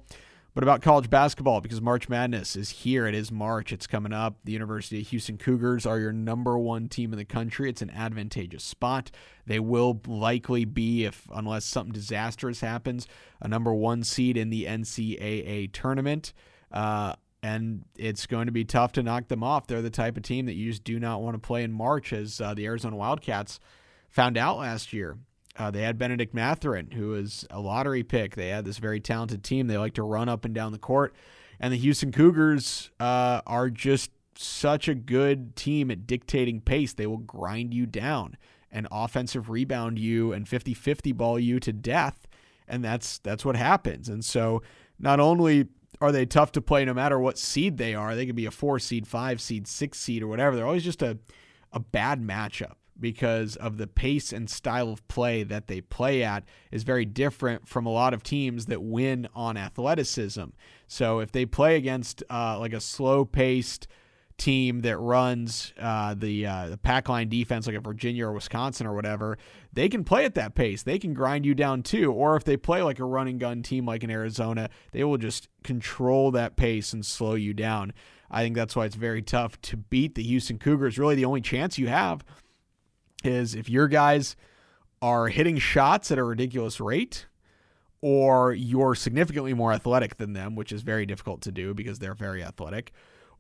but 0.55 0.63
about 0.63 0.83
college 0.83 1.11
basketball 1.11 1.61
because 1.61 1.81
March 1.81 2.09
Madness 2.09 2.55
is 2.55 2.71
here. 2.71 3.07
It 3.07 3.15
is 3.15 3.33
March. 3.33 3.73
It's 3.73 3.89
coming 3.89 4.13
up. 4.13 4.37
The 4.45 4.53
University 4.53 5.01
of 5.01 5.09
Houston 5.09 5.37
Cougars 5.37 5.85
are 5.85 5.99
your 5.99 6.13
number 6.13 6.57
one 6.57 6.89
team 6.89 7.13
in 7.13 7.19
the 7.19 7.25
country. 7.25 7.69
It's 7.69 7.83
an 7.83 7.91
advantageous 7.91 8.63
spot. 8.63 9.11
They 9.47 9.59
will 9.59 10.01
likely 10.07 10.65
be, 10.65 11.05
if 11.05 11.29
unless 11.35 11.65
something 11.65 11.93
disastrous 11.93 12.61
happens, 12.61 13.09
a 13.41 13.49
number 13.49 13.75
one 13.75 14.05
seed 14.05 14.37
in 14.37 14.51
the 14.51 14.65
NCAA 14.67 15.73
tournament. 15.73 16.33
Uh, 16.71 17.15
and 17.43 17.85
it's 17.99 18.27
going 18.27 18.47
to 18.47 18.53
be 18.53 18.65
tough 18.65 18.93
to 18.93 19.03
knock 19.03 19.29
them 19.29 19.43
off. 19.43 19.67
They're 19.67 19.83
the 19.83 19.91
type 19.91 20.17
of 20.17 20.23
team 20.23 20.47
that 20.47 20.55
you 20.55 20.71
just 20.71 20.85
do 20.85 21.01
not 21.01 21.21
want 21.21 21.35
to 21.35 21.45
play 21.45 21.65
in 21.65 21.73
March, 21.73 22.13
as 22.13 22.41
uh, 22.41 22.55
the 22.55 22.65
Arizona 22.65 22.97
Wildcats 22.97 23.59
found 24.09 24.39
out 24.39 24.59
last 24.59 24.93
year. 24.93 25.19
Uh, 25.57 25.71
they 25.71 25.83
had 25.83 25.99
Bennedict 25.99 26.35
Mathurin, 26.35 26.91
who 26.93 27.11
was 27.11 27.47
a 27.51 27.61
lottery 27.61 28.03
pick. 28.03 28.35
They 28.35 28.49
had 28.49 28.65
this 28.65 28.79
very 28.79 29.01
talented 29.01 29.45
team. 29.45 29.67
They 29.67 29.79
like 29.79 29.95
to 29.95 30.03
run 30.03 30.29
up 30.29 30.45
and 30.45 30.55
down 30.55 30.73
the 30.73 30.79
court. 30.79 31.15
And 31.61 31.73
the 31.73 31.79
Houston 31.79 32.11
Cougars 32.11 32.91
uh, 32.99 33.41
are 33.47 33.71
just 33.71 34.11
such 34.37 34.89
a 34.89 34.95
good 34.95 35.55
team 35.55 35.91
at 35.93 36.07
dictating 36.07 36.61
pace. 36.61 36.93
They 36.93 37.07
will 37.07 37.19
grind 37.19 37.73
you 37.73 37.87
down 37.87 38.37
and 38.73 38.89
offensive 38.91 39.49
rebound 39.49 39.99
you 39.99 40.33
and 40.33 40.47
50-50 40.47 41.17
ball 41.17 41.39
you 41.39 41.61
to 41.61 41.73
death. 41.73 42.27
And 42.67 42.85
that's 42.85 43.19
that's 43.19 43.45
what 43.45 43.57
happens. 43.57 44.09
And 44.09 44.25
so 44.25 44.63
not 44.99 45.21
only 45.21 45.69
are 46.01 46.11
they 46.11 46.27
tough 46.27 46.51
to 46.53 46.61
play 46.61 46.85
no 46.85 46.95
matter 46.95 47.21
what 47.21 47.39
seed 47.39 47.77
they 47.77 47.95
are, 47.95 48.17
they 48.17 48.27
could 48.27 48.35
be 48.35 48.47
a 48.47 48.51
four 48.51 48.81
seed, 48.81 49.07
five 49.07 49.41
seed, 49.41 49.69
six 49.69 50.01
seed, 50.01 50.23
or 50.23 50.27
whatever. 50.27 50.57
They're 50.57 50.67
always 50.67 50.83
just 50.83 51.03
a, 51.03 51.19
a 51.73 51.79
bad 51.79 52.21
matchup 52.21 52.75
because 52.99 53.57
of 53.57 53.77
the 53.77 53.87
pace 53.87 54.33
and 54.33 54.49
style 54.49 54.91
of 54.91 55.07
play 55.09 55.43
that 55.43 55.67
they 55.67 55.81
play 55.81 56.23
at 56.23 56.45
is 56.71 56.83
very 56.83 57.05
different 57.05 57.69
from 57.69 57.87
a 57.87 57.91
lot 57.91 58.15
of 58.15 58.23
teams 58.23 58.67
that 58.67 58.83
win 58.83 59.29
on 59.35 59.57
athleticism. 59.57 60.45
So 60.87 61.19
if 61.19 61.33
they 61.33 61.47
play 61.47 61.77
against 61.77 62.23
uh, 62.31 62.59
like 62.59 62.73
a 62.73 62.81
slow 62.81 63.25
paced, 63.25 63.89
team 64.37 64.81
that 64.81 64.99
runs 64.99 65.73
uh, 65.79 66.15
the 66.15 66.47
uh, 66.47 66.69
the 66.69 66.77
pack 66.77 67.09
line 67.09 67.29
defense 67.29 67.67
like 67.67 67.77
a 67.77 67.81
Virginia 67.81 68.27
or 68.27 68.33
Wisconsin 68.33 68.87
or 68.87 68.95
whatever, 68.95 69.39
they 69.73 69.89
can 69.89 70.05
play 70.05 70.25
at 70.25 70.35
that 70.35 70.55
pace. 70.55 70.83
They 70.83 70.99
can 70.99 71.15
grind 71.15 71.47
you 71.47 71.55
down 71.55 71.83
too. 71.83 72.13
Or 72.13 72.37
if 72.37 72.45
they 72.45 72.57
play 72.57 72.83
like 72.83 72.99
a 72.99 73.05
running 73.05 73.39
gun 73.39 73.63
team 73.63 73.87
like 73.87 74.03
in 74.03 74.11
Arizona, 74.11 74.71
they 74.93 75.05
will 75.05 75.19
just 75.19 75.49
control 75.63 76.31
that 76.33 76.57
pace 76.57 76.93
and 76.93 77.05
slow 77.05 77.35
you 77.35 77.55
down. 77.55 77.93
I 78.31 78.43
think 78.43 78.57
that's 78.57 78.75
why 78.75 78.87
it's 78.87 78.97
very 78.97 79.23
tough 79.23 79.61
to 79.63 79.77
beat 79.77 80.15
the 80.15 80.23
Houston 80.23 80.59
Cougars. 80.59 80.99
Really, 80.99 81.15
the 81.15 81.25
only 81.25 81.41
chance 81.41 81.79
you 81.79 81.89
have 81.89 82.25
is 83.25 83.55
if 83.55 83.69
your 83.69 83.89
guys 83.89 84.37
are 85.03 85.29
hitting 85.29 85.59
shots 85.59 86.11
at 86.11 86.19
a 86.19 86.25
ridiculous 86.25 86.81
rate 86.81 87.27
or 88.01 88.53
you're 88.53 88.95
significantly 88.95 89.55
more 89.55 89.73
athletic 89.73 90.17
than 90.17 90.33
them, 90.33 90.55
which 90.55 90.73
is 90.73 90.83
very 90.83 91.07
difficult 91.07 91.41
to 91.43 91.53
do 91.53 91.75
because 91.75 91.99
they're 91.99 92.15
very 92.15 92.43
athletic 92.43 92.93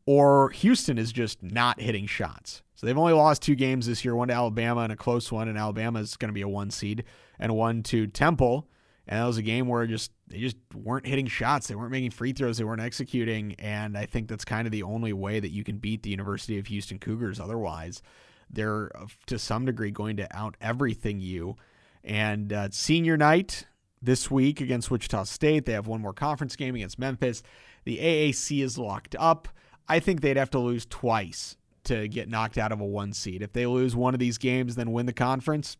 or 0.06 0.50
Houston 0.50 0.98
is 0.98 1.12
just 1.12 1.42
not 1.42 1.80
hitting 1.80 2.06
shots. 2.06 2.62
So 2.74 2.86
they've 2.86 2.98
only 2.98 3.12
lost 3.12 3.42
two 3.42 3.54
games 3.54 3.86
this 3.86 4.04
year, 4.04 4.14
one 4.14 4.28
to 4.28 4.34
Alabama 4.34 4.82
and 4.82 4.92
a 4.92 4.96
close 4.96 5.30
one, 5.32 5.48
and 5.48 5.56
Alabama 5.56 6.00
is 6.00 6.16
going 6.16 6.28
to 6.28 6.34
be 6.34 6.42
a 6.42 6.48
one 6.48 6.70
seed, 6.70 7.04
and 7.38 7.54
one 7.54 7.82
to 7.84 8.06
Temple. 8.06 8.68
And 9.06 9.20
that 9.20 9.26
was 9.26 9.38
a 9.38 9.42
game 9.42 9.68
where 9.68 9.86
just 9.86 10.12
they 10.28 10.38
just 10.38 10.56
weren't 10.74 11.06
hitting 11.06 11.26
shots. 11.26 11.66
They 11.66 11.74
weren't 11.74 11.90
making 11.90 12.10
free 12.10 12.32
throws. 12.32 12.58
They 12.58 12.64
weren't 12.64 12.80
executing. 12.80 13.54
And 13.58 13.96
I 13.96 14.06
think 14.06 14.28
that's 14.28 14.44
kind 14.44 14.66
of 14.66 14.72
the 14.72 14.82
only 14.82 15.12
way 15.12 15.40
that 15.40 15.50
you 15.50 15.62
can 15.62 15.76
beat 15.76 16.02
the 16.02 16.10
University 16.10 16.58
of 16.58 16.66
Houston 16.66 16.98
Cougars. 16.98 17.38
Otherwise, 17.38 18.02
they're 18.54 18.90
to 19.26 19.38
some 19.38 19.64
degree 19.64 19.90
going 19.90 20.16
to 20.16 20.36
out 20.36 20.56
everything 20.60 21.20
you. 21.20 21.56
And 22.02 22.52
uh, 22.52 22.68
senior 22.70 23.16
night 23.16 23.66
this 24.04 24.30
week 24.30 24.60
against 24.60 24.90
Wichita 24.90 25.24
State. 25.24 25.64
They 25.64 25.72
have 25.72 25.86
one 25.86 26.02
more 26.02 26.12
conference 26.12 26.56
game 26.56 26.74
against 26.74 26.98
Memphis. 26.98 27.42
The 27.84 27.98
AAC 27.98 28.62
is 28.62 28.78
locked 28.78 29.16
up. 29.18 29.48
I 29.88 29.98
think 29.98 30.20
they'd 30.20 30.36
have 30.36 30.50
to 30.50 30.58
lose 30.58 30.86
twice 30.86 31.56
to 31.84 32.08
get 32.08 32.28
knocked 32.28 32.58
out 32.58 32.72
of 32.72 32.80
a 32.80 32.84
one 32.84 33.12
seed. 33.12 33.42
If 33.42 33.52
they 33.52 33.66
lose 33.66 33.94
one 33.94 34.14
of 34.14 34.20
these 34.20 34.38
games, 34.38 34.74
then 34.76 34.92
win 34.92 35.06
the 35.06 35.12
conference, 35.12 35.76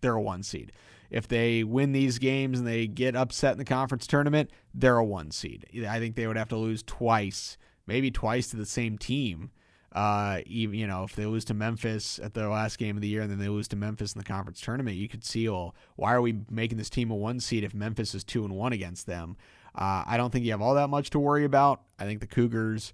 they're 0.00 0.14
a 0.14 0.22
one 0.22 0.42
seed. 0.42 0.72
If 1.10 1.28
they 1.28 1.64
win 1.64 1.92
these 1.92 2.18
games 2.18 2.58
and 2.58 2.66
they 2.66 2.86
get 2.86 3.14
upset 3.14 3.52
in 3.52 3.58
the 3.58 3.64
conference 3.64 4.06
tournament, 4.06 4.50
they're 4.72 4.96
a 4.96 5.04
one 5.04 5.30
seed. 5.30 5.66
I 5.88 5.98
think 5.98 6.16
they 6.16 6.26
would 6.26 6.36
have 6.36 6.48
to 6.48 6.56
lose 6.56 6.82
twice, 6.82 7.56
maybe 7.86 8.10
twice 8.10 8.48
to 8.50 8.56
the 8.56 8.66
same 8.66 8.98
team. 8.98 9.50
Uh, 9.94 10.40
even 10.46 10.76
you 10.78 10.86
know, 10.86 11.04
if 11.04 11.14
they 11.14 11.24
lose 11.24 11.44
to 11.44 11.54
Memphis 11.54 12.18
at 12.18 12.34
the 12.34 12.48
last 12.48 12.78
game 12.78 12.96
of 12.96 13.02
the 13.02 13.08
year 13.08 13.22
and 13.22 13.30
then 13.30 13.38
they 13.38 13.48
lose 13.48 13.68
to 13.68 13.76
Memphis 13.76 14.12
in 14.12 14.18
the 14.18 14.24
conference 14.24 14.60
tournament, 14.60 14.96
you 14.96 15.08
could 15.08 15.24
see, 15.24 15.48
well, 15.48 15.74
why 15.94 16.12
are 16.12 16.20
we 16.20 16.40
making 16.50 16.78
this 16.78 16.90
team 16.90 17.10
a 17.10 17.14
one 17.14 17.38
seed 17.38 17.62
if 17.62 17.74
Memphis 17.74 18.14
is 18.14 18.24
two 18.24 18.44
and 18.44 18.54
one 18.54 18.72
against 18.72 19.06
them? 19.06 19.36
Uh, 19.74 20.02
I 20.06 20.16
don't 20.16 20.30
think 20.30 20.44
you 20.44 20.50
have 20.50 20.62
all 20.62 20.74
that 20.74 20.88
much 20.88 21.10
to 21.10 21.18
worry 21.18 21.44
about. 21.44 21.82
I 21.98 22.04
think 22.04 22.20
the 22.20 22.26
Cougars 22.26 22.92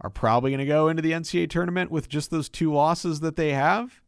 are 0.00 0.10
probably 0.10 0.50
going 0.50 0.58
to 0.58 0.66
go 0.66 0.88
into 0.88 1.02
the 1.02 1.12
NCAA 1.12 1.48
tournament 1.48 1.90
with 1.90 2.08
just 2.08 2.30
those 2.30 2.48
two 2.50 2.72
losses 2.72 3.20
that 3.20 3.36
they 3.36 3.52
have. 3.52 4.02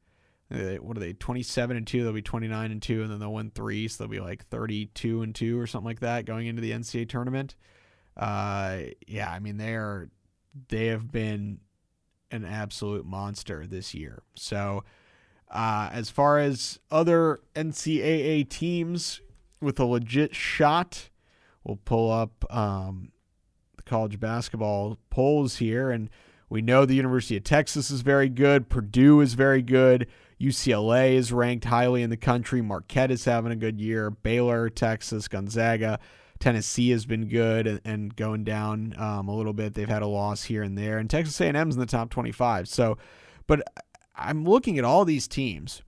What 0.49 0.97
are 0.97 1.01
they? 1.01 1.15
27 1.15 1.77
and 1.77 1.87
2, 1.87 2.05
they'll 2.05 2.13
be 2.13 2.23
29 2.23 2.71
and 2.71 2.83
2 2.83 3.03
and 3.03 3.11
then 3.11 3.19
they'll 3.19 3.33
win 3.33 3.51
3, 3.51 3.89
so 3.89 4.05
they'll 4.05 4.11
be 4.11 4.21
like 4.21 4.47
32 4.47 5.23
and 5.23 5.35
2 5.35 5.59
or 5.59 5.67
something 5.67 5.87
like 5.87 6.01
that 6.01 6.25
going 6.25 6.47
into 6.47 6.63
the 6.63 6.71
NCAA 6.71 7.09
tournament. 7.09 7.57
Uh 8.17 8.79
yeah, 9.07 9.31
I 9.31 9.41
mean 9.41 9.57
they 9.57 9.75
are 9.75 10.09
they 10.69 10.87
have 10.87 11.11
been 11.11 11.59
an 12.31 12.45
absolute 12.45 13.07
monster 13.07 13.67
this 13.67 13.95
year. 13.95 14.23
So 14.35 14.85
uh, 15.51 15.91
as 15.93 16.11
far 16.11 16.39
as 16.39 16.79
other 16.91 17.41
NCAA 17.55 18.49
teams 18.49 19.21
with 19.61 19.79
a 19.79 19.85
legit 19.85 20.35
shot, 20.35 21.11
we'll 21.65 21.77
pull 21.77 22.11
up 22.11 22.45
um, 22.55 23.13
the 23.77 23.83
college 23.83 24.19
basketball 24.19 24.99
polls 25.11 25.57
here, 25.57 25.91
and 25.91 26.11
we 26.49 26.63
know 26.63 26.85
the 26.85 26.95
University 26.95 27.37
of 27.37 27.45
Texas 27.45 27.91
is 27.91 28.03
very 28.03 28.29
good. 28.29 28.69
Purdue 28.69 29.21
is 29.21 29.35
very 29.35 29.63
good. 29.63 30.07
UCLA 30.41 31.15
is 31.15 31.33
ranked 31.33 31.65
highly 31.65 32.03
in 32.03 32.11
the 32.11 32.17
country. 32.17 32.61
Marquette 32.61 33.11
is 33.11 33.25
having 33.25 33.53
a 33.53 33.57
good 33.57 33.81
year. 33.81 34.11
Baylor, 34.11 34.69
Texas, 34.69 35.29
Gonzaga, 35.29 35.99
Tennessee 36.39 36.91
has 36.91 37.07
been 37.07 37.29
good 37.29 37.81
and, 37.85 38.15
going 38.15 38.45
down 38.45 38.95
um, 38.99 39.29
a 39.29 39.35
little 39.35 39.53
bit. 39.53 39.75
They've 39.75 39.89
had 39.89 40.03
a 40.03 40.07
loss 40.07 40.45
here 40.45 40.63
and 40.63 40.77
there, 40.77 40.99
and 40.99 41.09
Texas 41.09 41.41
A&M's 41.41 41.75
in 41.75 41.81
the 41.81 41.87
top 41.87 42.11
25. 42.11 42.69
So, 42.69 42.99
but 43.47 43.63
I'm 44.15 44.45
looking 44.45 44.79
at 44.79 44.85
all 44.85 45.05
these 45.05 45.29
teams, 45.29 45.83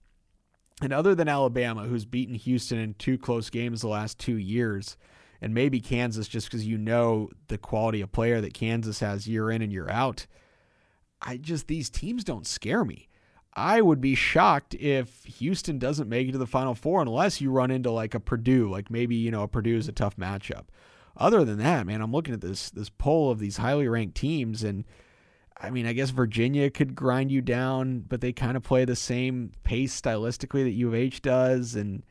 and 0.81 0.93
other 0.93 1.15
than 1.15 1.27
Alabama, 1.27 1.83
who's 1.83 2.05
beaten 2.05 2.35
Houston 2.35 2.77
in 2.77 2.93
two 2.95 3.17
close 3.17 3.49
games 3.49 3.81
the 3.81 3.87
last 3.87 4.17
two 4.17 4.37
years, 4.37 4.97
and 5.41 5.53
maybe 5.53 5.79
Kansas 5.79 6.27
just 6.27 6.47
because 6.47 6.65
you 6.65 6.77
know 6.77 7.29
the 7.47 7.57
quality 7.57 8.01
of 8.01 8.11
player 8.11 8.41
that 8.41 8.53
Kansas 8.53 8.99
has 8.99 9.27
year 9.27 9.49
in 9.51 9.61
and 9.61 9.71
year 9.71 9.89
out. 9.89 10.25
I 11.21 11.37
just, 11.37 11.67
these 11.67 11.89
teams 11.89 12.23
don't 12.23 12.47
scare 12.47 12.85
me. 12.85 13.08
I 13.59 13.81
would 13.81 13.99
be 13.99 14.15
shocked 14.15 14.73
if 14.75 15.23
Houston 15.25 15.79
doesn't 15.79 16.07
make 16.07 16.29
it 16.29 16.31
to 16.31 16.37
the 16.37 16.47
Final 16.47 16.73
Four 16.73 17.01
unless 17.01 17.41
you 17.41 17.51
run 17.51 17.71
into 17.71 17.91
like 17.91 18.13
a 18.13 18.19
Purdue, 18.19 18.69
like 18.69 18.89
maybe, 18.89 19.15
you 19.15 19.31
know, 19.31 19.43
a 19.43 19.47
Purdue 19.47 19.75
is 19.75 19.87
a 19.87 19.91
tough 19.91 20.15
matchup. 20.15 20.65
Other 21.17 21.43
than 21.43 21.57
that, 21.59 21.85
man, 21.85 22.01
I'm 22.01 22.13
looking 22.13 22.33
at 22.33 22.41
this 22.41 22.69
this 22.69 22.89
poll 22.89 23.29
of 23.29 23.39
these 23.39 23.57
highly 23.57 23.87
ranked 23.87 24.15
teams 24.15 24.63
and 24.63 24.85
I 25.61 25.71
mean, 25.71 25.85
I 25.85 25.93
guess 25.93 26.11
Virginia 26.11 26.69
could 26.69 26.95
grind 26.95 27.31
you 27.31 27.41
down, 27.41 28.05
but 28.07 28.21
they 28.21 28.31
kind 28.31 28.55
of 28.55 28.63
play 28.63 28.85
the 28.85 28.95
same 28.95 29.51
pace 29.63 29.99
stylistically 29.99 30.63
that 30.63 30.71
U 30.71 30.87
of 30.87 30.95
H 30.95 31.21
does. 31.21 31.75
And 31.75 32.03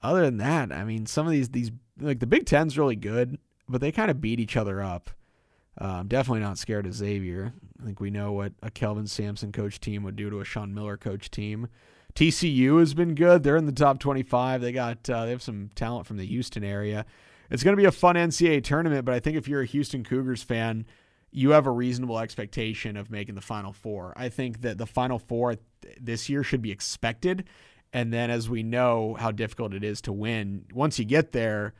other 0.00 0.24
than 0.24 0.36
that, 0.36 0.70
I 0.70 0.84
mean, 0.84 1.06
some 1.06 1.26
of 1.26 1.32
these 1.32 1.48
these 1.48 1.72
like 2.00 2.20
the 2.20 2.26
Big 2.26 2.46
Ten's 2.46 2.78
really 2.78 2.94
good, 2.94 3.38
but 3.68 3.80
they 3.80 3.90
kind 3.90 4.10
of 4.10 4.20
beat 4.20 4.38
each 4.38 4.56
other 4.56 4.80
up. 4.80 5.10
Uh, 5.80 6.02
definitely 6.02 6.40
not 6.40 6.58
scared 6.58 6.86
of 6.86 6.94
Xavier. 6.94 7.52
I 7.80 7.84
think 7.84 8.00
we 8.00 8.10
know 8.10 8.32
what 8.32 8.52
a 8.62 8.70
Kelvin 8.70 9.06
Sampson 9.06 9.52
coach 9.52 9.80
team 9.80 10.02
would 10.02 10.16
do 10.16 10.28
to 10.30 10.40
a 10.40 10.44
Sean 10.44 10.74
Miller 10.74 10.96
coach 10.96 11.30
team. 11.30 11.68
TCU 12.14 12.80
has 12.80 12.94
been 12.94 13.14
good. 13.14 13.44
They're 13.44 13.56
in 13.56 13.66
the 13.66 13.72
top 13.72 14.00
25. 14.00 14.60
They 14.60 14.72
got 14.72 15.08
uh, 15.08 15.24
they 15.24 15.30
have 15.30 15.42
some 15.42 15.70
talent 15.76 16.06
from 16.06 16.16
the 16.16 16.26
Houston 16.26 16.64
area. 16.64 17.06
It's 17.50 17.62
going 17.62 17.76
to 17.76 17.80
be 17.80 17.86
a 17.86 17.92
fun 17.92 18.16
NCAA 18.16 18.64
tournament, 18.64 19.04
but 19.04 19.14
I 19.14 19.20
think 19.20 19.36
if 19.36 19.46
you're 19.46 19.62
a 19.62 19.66
Houston 19.66 20.04
Cougars 20.04 20.42
fan, 20.42 20.84
you 21.30 21.50
have 21.50 21.66
a 21.66 21.70
reasonable 21.70 22.18
expectation 22.18 22.96
of 22.96 23.10
making 23.10 23.36
the 23.36 23.40
Final 23.40 23.72
Four. 23.72 24.12
I 24.16 24.28
think 24.30 24.62
that 24.62 24.78
the 24.78 24.86
Final 24.86 25.18
Four 25.18 25.56
this 26.00 26.28
year 26.28 26.42
should 26.42 26.60
be 26.60 26.72
expected, 26.72 27.44
and 27.92 28.12
then 28.12 28.30
as 28.30 28.50
we 28.50 28.62
know 28.62 29.16
how 29.18 29.30
difficult 29.30 29.72
it 29.72 29.84
is 29.84 30.00
to 30.02 30.12
win, 30.12 30.64
once 30.74 30.98
you 30.98 31.04
get 31.04 31.32
there 31.32 31.74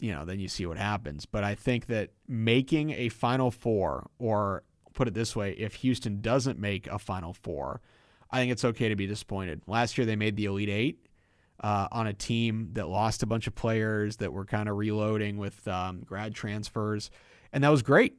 you 0.00 0.12
know, 0.12 0.24
then 0.24 0.38
you 0.40 0.48
see 0.48 0.66
what 0.66 0.78
happens. 0.78 1.26
But 1.26 1.44
I 1.44 1.54
think 1.54 1.86
that 1.86 2.10
making 2.26 2.90
a 2.90 3.08
Final 3.08 3.50
Four, 3.50 4.10
or 4.18 4.64
put 4.94 5.08
it 5.08 5.14
this 5.14 5.34
way, 5.34 5.52
if 5.52 5.74
Houston 5.76 6.20
doesn't 6.20 6.58
make 6.58 6.86
a 6.86 6.98
Final 6.98 7.32
Four, 7.32 7.80
I 8.30 8.38
think 8.38 8.52
it's 8.52 8.64
okay 8.64 8.88
to 8.88 8.96
be 8.96 9.06
disappointed. 9.06 9.62
Last 9.66 9.98
year 9.98 10.06
they 10.06 10.16
made 10.16 10.36
the 10.36 10.46
Elite 10.46 10.68
Eight 10.68 11.06
uh, 11.60 11.88
on 11.90 12.06
a 12.06 12.12
team 12.12 12.70
that 12.74 12.88
lost 12.88 13.22
a 13.22 13.26
bunch 13.26 13.46
of 13.46 13.54
players 13.54 14.18
that 14.18 14.32
were 14.32 14.44
kind 14.44 14.68
of 14.68 14.76
reloading 14.76 15.38
with 15.38 15.66
um, 15.66 16.02
grad 16.04 16.34
transfers, 16.34 17.10
and 17.52 17.64
that 17.64 17.70
was 17.70 17.82
great. 17.82 18.16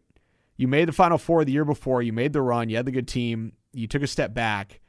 You 0.57 0.67
made 0.67 0.87
the 0.89 0.93
Final 0.93 1.17
Four 1.17 1.45
the 1.45 1.53
year 1.53 1.65
before. 1.65 2.01
You 2.01 2.11
made 2.11 2.33
the 2.33 2.41
run. 2.41 2.69
You 2.69 2.75
had 2.75 2.85
the 2.85 2.91
good 2.91 3.07
team. 3.07 3.53
You 3.71 3.87
took 3.87 4.01
a 4.01 4.07
step 4.07 4.33
back, 4.33 4.81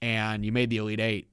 and 0.00 0.44
you 0.44 0.52
made 0.52 0.70
the 0.70 0.76
Elite 0.76 1.00
Eight. 1.00 1.30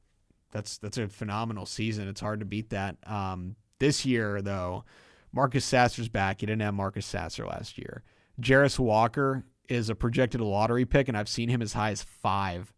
That's 0.51 0.77
that's 0.77 0.97
a 0.97 1.07
phenomenal 1.07 1.65
season. 1.65 2.07
It's 2.07 2.21
hard 2.21 2.39
to 2.39 2.45
beat 2.45 2.69
that. 2.71 2.97
Um, 3.05 3.55
this 3.79 4.05
year, 4.05 4.41
though, 4.41 4.83
Marcus 5.31 5.65
Sasser's 5.65 6.09
back. 6.09 6.41
You 6.41 6.47
didn't 6.47 6.61
have 6.61 6.73
Marcus 6.73 7.05
Sasser 7.05 7.45
last 7.45 7.77
year. 7.77 8.03
Jarace 8.39 8.79
Walker 8.79 9.43
is 9.69 9.89
a 9.89 9.95
projected 9.95 10.41
lottery 10.41 10.85
pick, 10.85 11.07
and 11.07 11.17
I've 11.17 11.29
seen 11.29 11.49
him 11.49 11.61
as 11.61 11.73
high 11.73 11.91
as 11.91 12.03
five. 12.03 12.73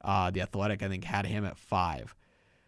Uh, 0.00 0.30
the 0.30 0.42
Athletic, 0.42 0.82
I 0.82 0.88
think, 0.88 1.04
had 1.04 1.26
him 1.26 1.44
at 1.44 1.58
five. 1.58 2.14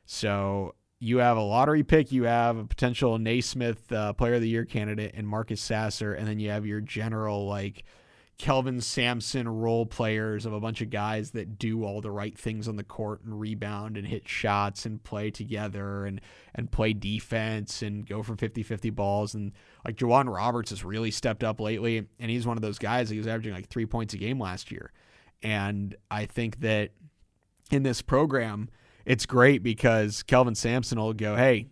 So 0.05 0.75
you 0.99 1.19
have 1.19 1.37
a 1.37 1.43
lottery 1.43 1.83
pick, 1.83 2.13
you 2.13 2.25
have 2.25 2.59
a 2.59 2.65
potential 2.65 3.19
Naismith 3.19 3.91
uh, 3.91 4.13
Player 4.13 4.35
of 4.35 4.43
the 4.43 4.49
Year 4.49 4.65
candidate 4.65 5.15
and 5.15 5.27
Marcus 5.27 5.61
Sasser, 5.61 6.13
and 6.13 6.29
then 6.29 6.39
you 6.39 6.51
have 6.51 6.67
your 6.67 6.81
general 6.81 7.47
like 7.47 7.85
Kelvin 8.41 8.81
Sampson 8.81 9.47
role 9.47 9.85
players 9.85 10.47
of 10.47 10.55
a 10.55 10.61
bunch 10.61 10.81
of 10.81 10.89
guys 10.89 11.33
that 11.33 11.59
do 11.59 11.85
all 11.85 12.01
the 12.01 12.11
right 12.11 12.39
things 12.39 12.69
on 12.69 12.77
the 12.77 12.83
court 12.83 13.23
and 13.23 13.39
rebound 13.39 13.99
and 13.99 14.07
hit 14.07 14.27
shots 14.27 14.87
and 14.87 15.05
play 15.05 15.31
together 15.31 16.07
and 16.07 16.23
and 16.55 16.73
play 16.73 16.95
defense 16.95 17.83
and 17.83 18.09
go 18.09 18.23
for 18.23 18.37
50-50 18.37 18.95
balls 18.95 19.35
and 19.35 19.53
like 19.85 19.97
J'Wan 19.97 20.35
Roberts 20.35 20.71
has 20.71 20.83
really 20.83 21.11
stepped 21.11 21.45
up 21.45 21.61
lately 21.61 21.99
and 22.19 22.31
he's 22.31 22.47
one 22.47 22.57
of 22.57 22.63
those 22.63 22.79
guys 22.79 23.11
he 23.11 23.19
was 23.19 23.27
averaging 23.27 23.53
like 23.53 23.69
3 23.69 23.85
points 23.85 24.15
a 24.15 24.17
game 24.17 24.41
last 24.41 24.71
year. 24.73 24.91
And 25.43 25.95
I 26.11 26.25
think 26.25 26.61
that 26.61 26.93
in 27.71 27.83
this 27.83 28.01
program 28.01 28.71
it's 29.05 29.27
great 29.27 29.63
because 29.63 30.23
Kelvin 30.23 30.55
Sampson 30.55 30.99
will 30.99 31.13
go, 31.13 31.37
"Hey, 31.37 31.67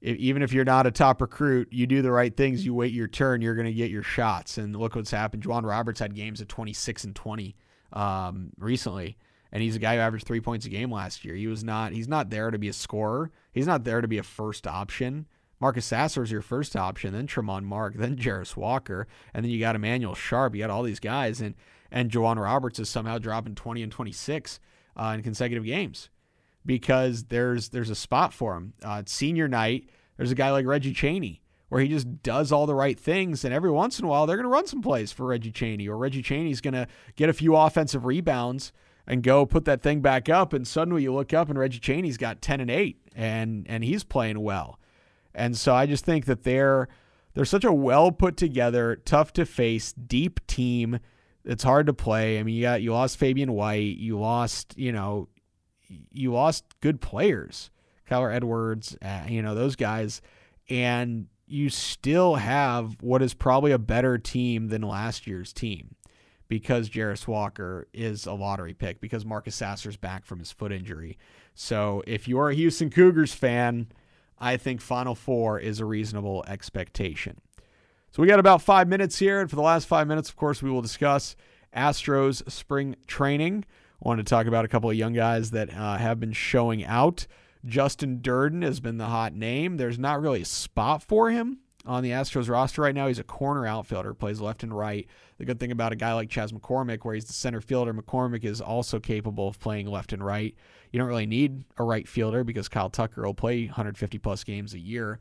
if, 0.00 0.16
even 0.16 0.42
if 0.42 0.52
you're 0.52 0.64
not 0.64 0.86
a 0.86 0.90
top 0.90 1.20
recruit, 1.20 1.68
you 1.70 1.86
do 1.86 2.02
the 2.02 2.12
right 2.12 2.36
things, 2.36 2.64
you 2.64 2.74
wait 2.74 2.92
your 2.92 3.08
turn, 3.08 3.42
you're 3.42 3.54
going 3.54 3.66
to 3.66 3.72
get 3.72 3.90
your 3.90 4.02
shots. 4.02 4.58
And 4.58 4.74
look 4.76 4.94
what's 4.94 5.10
happened. 5.10 5.42
J'Wan 5.42 5.64
Roberts 5.64 6.00
had 6.00 6.14
games 6.14 6.40
of 6.40 6.48
26 6.48 7.04
and 7.04 7.16
20 7.16 7.56
um, 7.92 8.50
recently, 8.58 9.16
and 9.52 9.62
he's 9.62 9.76
a 9.76 9.80
guy 9.80 9.96
who 9.96 10.00
averaged 10.00 10.26
three 10.26 10.40
points 10.40 10.66
a 10.66 10.68
game 10.68 10.92
last 10.92 11.24
year. 11.24 11.34
He 11.34 11.46
was 11.46 11.64
not. 11.64 11.92
He's 11.92 12.08
not 12.08 12.30
there 12.30 12.50
to 12.50 12.58
be 12.58 12.68
a 12.68 12.72
scorer. 12.72 13.30
He's 13.52 13.66
not 13.66 13.84
there 13.84 14.00
to 14.00 14.08
be 14.08 14.18
a 14.18 14.22
first 14.22 14.66
option. 14.66 15.26
Marcus 15.60 15.86
Sasser 15.86 16.22
is 16.22 16.30
your 16.30 16.42
first 16.42 16.76
option, 16.76 17.12
then 17.12 17.26
Tramon 17.26 17.64
Mark, 17.64 17.94
then 17.96 18.16
Jarace 18.16 18.56
Walker, 18.56 19.08
and 19.34 19.44
then 19.44 19.50
you 19.50 19.58
got 19.58 19.74
Emanuel 19.74 20.14
Sharp. 20.14 20.54
You 20.54 20.60
got 20.60 20.70
all 20.70 20.84
these 20.84 21.00
guys, 21.00 21.40
and 21.40 21.54
and 21.90 22.10
J'Wan 22.10 22.36
Roberts 22.36 22.78
is 22.78 22.88
somehow 22.88 23.18
dropping 23.18 23.54
20 23.54 23.82
and 23.82 23.90
26 23.90 24.60
uh, 24.96 25.12
in 25.16 25.22
consecutive 25.22 25.64
games 25.64 26.10
because 26.64 27.24
there's 27.24 27.70
there's 27.70 27.90
a 27.90 27.94
spot 27.94 28.32
for 28.32 28.56
him. 28.56 28.74
Uh, 28.82 29.02
senior 29.06 29.48
night, 29.48 29.88
there's 30.16 30.30
a 30.30 30.36
guy 30.36 30.50
like 30.50 30.66
Reggie 30.66 30.92
Chaney 30.92 31.42
where 31.68 31.80
he 31.80 31.88
just 31.88 32.22
does 32.22 32.50
all 32.50 32.66
the 32.66 32.74
right 32.74 32.98
things, 32.98 33.44
and 33.44 33.52
every 33.52 33.70
once 33.70 33.98
in 33.98 34.04
a 34.04 34.08
while 34.08 34.26
they're 34.26 34.36
going 34.36 34.44
to 34.44 34.50
run 34.50 34.66
some 34.66 34.82
plays 34.82 35.12
for 35.12 35.26
Reggie 35.26 35.52
Chaney, 35.52 35.86
or 35.88 35.96
Reggie 35.96 36.22
Chaney's 36.22 36.60
going 36.60 36.74
to 36.74 36.86
get 37.16 37.28
a 37.28 37.34
few 37.34 37.54
offensive 37.54 38.04
rebounds 38.04 38.72
and 39.06 39.22
go 39.22 39.46
put 39.46 39.64
that 39.66 39.82
thing 39.82 40.00
back 40.00 40.28
up, 40.28 40.52
and 40.52 40.66
suddenly 40.66 41.02
you 41.02 41.12
look 41.12 41.32
up 41.32 41.48
and 41.48 41.58
Reggie 41.58 41.80
Chaney's 41.80 42.16
got 42.16 42.42
ten 42.42 42.60
and 42.60 42.70
eight, 42.70 42.98
and 43.14 43.66
and 43.68 43.84
he's 43.84 44.04
playing 44.04 44.40
well, 44.40 44.78
and 45.34 45.56
so 45.56 45.74
I 45.74 45.86
just 45.86 46.04
think 46.04 46.26
that 46.26 46.44
they're 46.44 46.88
they're 47.34 47.44
such 47.44 47.64
a 47.64 47.72
well 47.72 48.10
put 48.12 48.36
together, 48.36 48.96
tough 49.04 49.32
to 49.34 49.46
face, 49.46 49.92
deep 49.92 50.46
team. 50.46 50.98
It's 51.44 51.64
hard 51.64 51.86
to 51.86 51.94
play. 51.94 52.38
I 52.38 52.42
mean, 52.42 52.54
you 52.56 52.62
got 52.62 52.82
you 52.82 52.92
lost 52.92 53.16
Fabian 53.16 53.52
White, 53.52 53.96
you 53.96 54.18
lost 54.18 54.76
you 54.76 54.92
know 54.92 55.28
you 55.88 56.32
lost 56.32 56.64
good 56.80 57.00
players, 57.00 57.70
Kyler 58.08 58.34
Edwards, 58.34 58.96
uh, 59.02 59.22
you 59.28 59.42
know, 59.42 59.54
those 59.54 59.76
guys, 59.76 60.20
and 60.68 61.26
you 61.46 61.70
still 61.70 62.36
have 62.36 62.96
what 63.00 63.22
is 63.22 63.34
probably 63.34 63.72
a 63.72 63.78
better 63.78 64.18
team 64.18 64.68
than 64.68 64.82
last 64.82 65.26
year's 65.26 65.52
team 65.52 65.96
because 66.48 66.88
Jarace 66.88 67.26
Walker 67.26 67.86
is 67.92 68.26
a 68.26 68.32
lottery 68.32 68.74
pick, 68.74 69.00
because 69.00 69.24
Marcus 69.24 69.54
Sasser's 69.54 69.96
back 69.96 70.24
from 70.24 70.38
his 70.38 70.50
foot 70.50 70.72
injury. 70.72 71.18
So 71.54 72.02
if 72.06 72.26
you're 72.26 72.50
a 72.50 72.54
Houston 72.54 72.90
Cougars 72.90 73.34
fan, 73.34 73.88
I 74.38 74.56
think 74.56 74.80
Final 74.80 75.14
Four 75.14 75.58
is 75.58 75.78
a 75.78 75.84
reasonable 75.84 76.44
expectation. 76.48 77.40
So 78.10 78.22
we 78.22 78.28
got 78.28 78.40
about 78.40 78.62
five 78.62 78.88
minutes 78.88 79.18
here, 79.18 79.40
and 79.40 79.50
for 79.50 79.56
the 79.56 79.62
last 79.62 79.86
five 79.86 80.06
minutes, 80.06 80.30
of 80.30 80.36
course, 80.36 80.62
we 80.62 80.70
will 80.70 80.80
discuss 80.80 81.36
Astros 81.76 82.50
spring 82.50 82.96
training. 83.06 83.64
Wanted 84.00 84.26
to 84.26 84.30
talk 84.30 84.46
about 84.46 84.64
a 84.64 84.68
couple 84.68 84.90
of 84.90 84.96
young 84.96 85.12
guys 85.12 85.50
that 85.50 85.72
uh, 85.74 85.96
have 85.96 86.20
been 86.20 86.32
showing 86.32 86.84
out. 86.84 87.26
Justin 87.64 88.20
Dirden 88.20 88.62
has 88.62 88.80
been 88.80 88.98
the 88.98 89.06
hot 89.06 89.34
name. 89.34 89.76
There's 89.76 89.98
not 89.98 90.20
really 90.20 90.42
a 90.42 90.46
spot 90.46 91.02
for 91.02 91.30
him 91.30 91.58
on 91.84 92.02
the 92.02 92.10
Astros 92.10 92.48
roster 92.48 92.82
right 92.82 92.94
now. 92.94 93.08
He's 93.08 93.18
a 93.18 93.24
corner 93.24 93.66
outfielder, 93.66 94.14
plays 94.14 94.40
left 94.40 94.62
and 94.62 94.76
right. 94.76 95.06
The 95.38 95.44
good 95.44 95.58
thing 95.58 95.72
about 95.72 95.92
a 95.92 95.96
guy 95.96 96.12
like 96.12 96.30
Chas 96.30 96.52
McCormick, 96.52 97.04
where 97.04 97.14
he's 97.14 97.24
the 97.24 97.32
center 97.32 97.60
fielder, 97.60 97.92
McCormick 97.92 98.44
is 98.44 98.60
also 98.60 99.00
capable 99.00 99.48
of 99.48 99.58
playing 99.58 99.86
left 99.86 100.12
and 100.12 100.24
right. 100.24 100.54
You 100.92 100.98
don't 100.98 101.08
really 101.08 101.26
need 101.26 101.64
a 101.78 101.84
right 101.84 102.06
fielder 102.06 102.44
because 102.44 102.68
Kyle 102.68 102.90
Tucker 102.90 103.22
will 103.22 103.34
play 103.34 103.66
150 103.66 104.18
plus 104.18 104.44
games 104.44 104.74
a 104.74 104.78
year. 104.78 105.18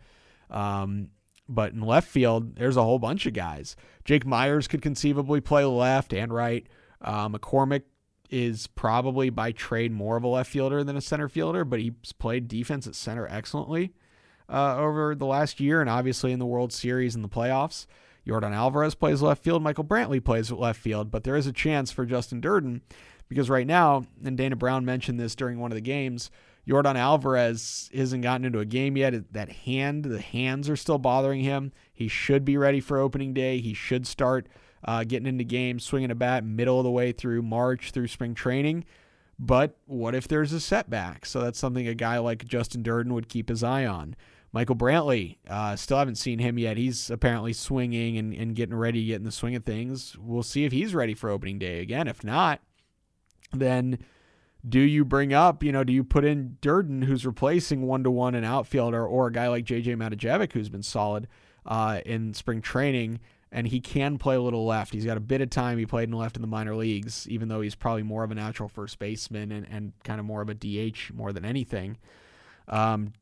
Um, 0.50 1.10
but 1.50 1.74
in 1.74 1.82
left 1.82 2.10
field, 2.10 2.58
there's 2.58 2.78
a 2.78 2.84
whole 2.84 3.00
bunch 3.00 3.26
of 3.26 3.34
guys. 3.34 3.76
Jake 4.06 4.26
Meyers 4.26 4.68
could 4.68 4.82
conceivably 4.82 5.42
play 5.42 5.64
left 5.66 6.14
and 6.14 6.34
right. 6.34 6.68
Uh, 7.02 7.30
McCormick 7.30 7.84
is 8.30 8.68
probably 8.68 9.30
by 9.30 9.52
trade 9.52 9.92
more 9.92 10.18
of 10.18 10.24
a 10.24 10.28
left 10.28 10.52
fielder 10.52 10.84
than 10.84 10.98
a 10.98 11.02
center 11.02 11.30
fielder, 11.30 11.64
but 11.64 11.80
he's 11.80 12.14
played 12.20 12.48
defense 12.48 12.88
at 12.88 12.96
center 12.96 13.28
excellently 13.28 13.94
uh, 14.50 14.78
over 14.78 15.16
the 15.16 15.26
last 15.26 15.60
year 15.60 15.82
and 15.82 15.90
obviously 15.90 16.32
in 16.32 16.40
the 16.40 16.46
World 16.46 16.74
Series 16.74 17.16
and 17.16 17.24
the 17.24 17.30
playoffs. 17.30 17.86
Yordan 18.28 18.54
Alvarez 18.54 18.96
plays 18.96 19.22
left 19.22 19.44
field. 19.44 19.64
Michael 19.64 19.86
Brantley 19.86 20.24
plays 20.24 20.52
left 20.52 20.80
field, 20.80 21.10
but 21.10 21.24
there 21.24 21.38
is 21.38 21.48
a 21.48 21.54
chance 21.54 21.92
for 21.92 22.06
Justin 22.06 22.42
Dirden 22.42 22.82
because 23.30 23.50
right 23.50 23.68
now, 23.68 24.06
and 24.24 24.38
Dana 24.38 24.56
Brown 24.56 24.84
mentioned 24.84 25.20
this 25.20 25.36
during 25.36 25.60
one 25.60 25.72
of 25.72 25.76
the 25.76 25.82
games, 25.82 26.30
Yordan 26.68 26.96
Alvarez 26.96 27.90
hasn't 27.94 28.24
gotten 28.24 28.46
into 28.46 28.60
a 28.60 28.66
game 28.66 28.98
yet. 28.98 29.32
That 29.32 29.50
hand, 29.50 30.04
the 30.06 30.20
hands 30.20 30.70
are 30.70 30.76
still 30.76 30.98
bothering 30.98 31.42
him. 31.42 31.72
He 31.94 32.10
should 32.10 32.44
be 32.44 32.58
ready 32.58 32.82
for 32.82 32.98
opening 32.98 33.34
day. 33.34 33.60
He 33.60 33.74
should 33.74 34.06
start 34.06 34.48
uh, 34.88 35.04
getting 35.04 35.28
into 35.28 35.44
games, 35.44 35.84
swinging 35.84 36.12
a 36.12 36.16
bat 36.16 36.46
middle 36.46 36.80
of 36.80 36.86
the 36.86 36.92
way 36.92 37.12
through 37.12 37.42
March 37.42 37.92
through 37.92 38.08
spring 38.08 38.34
training. 38.34 38.86
But 39.38 39.78
what 39.86 40.16
if 40.16 40.28
there's 40.28 40.54
a 40.54 40.60
setback? 40.60 41.26
So 41.26 41.42
that's 41.42 41.60
something 41.60 41.88
a 41.88 41.94
guy 41.94 42.18
like 42.18 42.46
Justin 42.46 42.82
Dirden 42.82 43.12
would 43.12 43.30
keep 43.30 43.50
his 43.50 43.64
eye 43.64 43.86
on. 43.86 44.16
Michael 44.54 44.76
Brantley, 44.76 45.38
uh, 45.50 45.76
still 45.76 45.98
haven't 45.98 46.16
seen 46.16 46.40
him 46.40 46.58
yet. 46.58 46.78
He's 46.78 47.12
apparently 47.12 47.54
swinging 47.54 48.18
and, 48.18 48.34
and 48.34 48.56
getting 48.56 48.76
ready 48.76 49.02
to 49.02 49.06
get 49.06 49.18
in 49.18 49.26
the 49.26 49.32
swing 49.32 49.56
of 49.56 49.66
things. 49.66 50.16
We'll 50.18 50.42
see 50.42 50.64
if 50.64 50.72
he's 50.72 50.96
ready 50.96 51.14
for 51.14 51.30
opening 51.30 51.60
day 51.60 51.82
again. 51.82 52.08
If 52.08 52.24
not, 52.24 52.62
then 53.52 54.00
do 54.68 54.80
you 54.80 55.06
bring 55.06 55.34
up, 55.34 55.64
you 55.64 55.72
know, 55.72 55.84
do 55.84 55.94
you 55.94 56.04
put 56.04 56.26
in 56.26 56.58
Dirden, 56.62 57.04
who's 57.04 57.26
replacing 57.26 57.84
one 57.84 58.04
to 58.04 58.10
one 58.10 58.36
an 58.36 58.46
outfielder, 58.46 59.06
or 59.06 59.28
a 59.28 59.32
guy 59.32 59.50
like 59.50 59.66
JJ 59.66 59.96
Matijevic, 59.98 60.54
who's 60.54 60.70
been 60.70 60.82
solid 60.82 61.28
uh, 61.66 62.00
in 62.06 62.34
spring 62.34 62.62
training? 62.62 63.20
And 63.52 63.68
he 63.68 63.80
can 63.80 64.18
play 64.18 64.36
a 64.36 64.42
little 64.42 64.66
left. 64.66 64.94
He's 64.94 65.06
got 65.06 65.18
a 65.18 65.22
bit 65.22 65.42
of 65.42 65.50
time. 65.50 65.78
He 65.78 65.86
played 65.86 66.10
in 66.10 66.16
left 66.16 66.36
in 66.36 66.42
the 66.42 66.48
minor 66.48 66.76
leagues, 66.76 67.28
even 67.30 67.48
though 67.48 67.62
he's 67.62 67.76
probably 67.76 68.04
more 68.04 68.24
of 68.24 68.32
a 68.32 68.36
natural 68.36 68.68
first 68.68 69.00
baseman 69.00 69.52
and, 69.52 69.66
and 69.70 69.94
kind 70.04 70.20
of 70.20 70.26
more 70.26 70.42
of 70.42 70.50
a 70.50 70.54
DH 70.54 71.14
more 71.14 71.32
than 71.32 71.46
anything. 71.46 71.98
Um, 72.68 73.14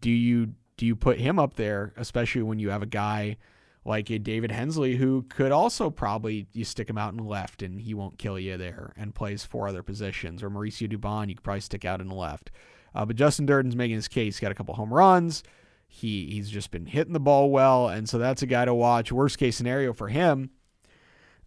do 0.00 0.10
you 0.10 0.54
do 0.76 0.86
you 0.86 0.96
put 0.96 1.18
him 1.18 1.38
up 1.38 1.54
there, 1.54 1.92
especially 1.96 2.42
when 2.42 2.58
you 2.58 2.70
have 2.70 2.82
a 2.82 2.86
guy 2.86 3.36
like 3.84 4.10
a 4.10 4.18
David 4.18 4.52
Hensley 4.52 4.96
who 4.96 5.22
could 5.28 5.50
also 5.50 5.90
probably 5.90 6.46
you 6.52 6.64
stick 6.64 6.88
him 6.88 6.98
out 6.98 7.12
in 7.12 7.18
left 7.18 7.62
and 7.62 7.80
he 7.80 7.94
won't 7.94 8.18
kill 8.18 8.38
you 8.38 8.56
there 8.56 8.92
and 8.96 9.14
plays 9.14 9.44
four 9.44 9.68
other 9.68 9.82
positions, 9.82 10.42
or 10.42 10.50
Mauricio 10.50 10.90
Dubon 10.90 11.28
you 11.28 11.34
could 11.34 11.44
probably 11.44 11.60
stick 11.60 11.84
out 11.84 12.00
in 12.00 12.08
the 12.08 12.14
left. 12.14 12.50
Uh, 12.94 13.04
but 13.04 13.16
Justin 13.16 13.46
Dirden's 13.46 13.76
making 13.76 13.96
his 13.96 14.08
case. 14.08 14.38
He 14.38 14.42
got 14.42 14.52
a 14.52 14.54
couple 14.54 14.74
home 14.74 14.92
runs. 14.92 15.42
He 15.94 16.30
he's 16.30 16.48
just 16.48 16.70
been 16.70 16.86
hitting 16.86 17.12
the 17.12 17.20
ball 17.20 17.50
well, 17.50 17.86
and 17.88 18.08
so 18.08 18.16
that's 18.16 18.40
a 18.40 18.46
guy 18.46 18.64
to 18.64 18.72
watch. 18.72 19.12
Worst 19.12 19.36
case 19.36 19.56
scenario 19.56 19.92
for 19.92 20.08
him. 20.08 20.50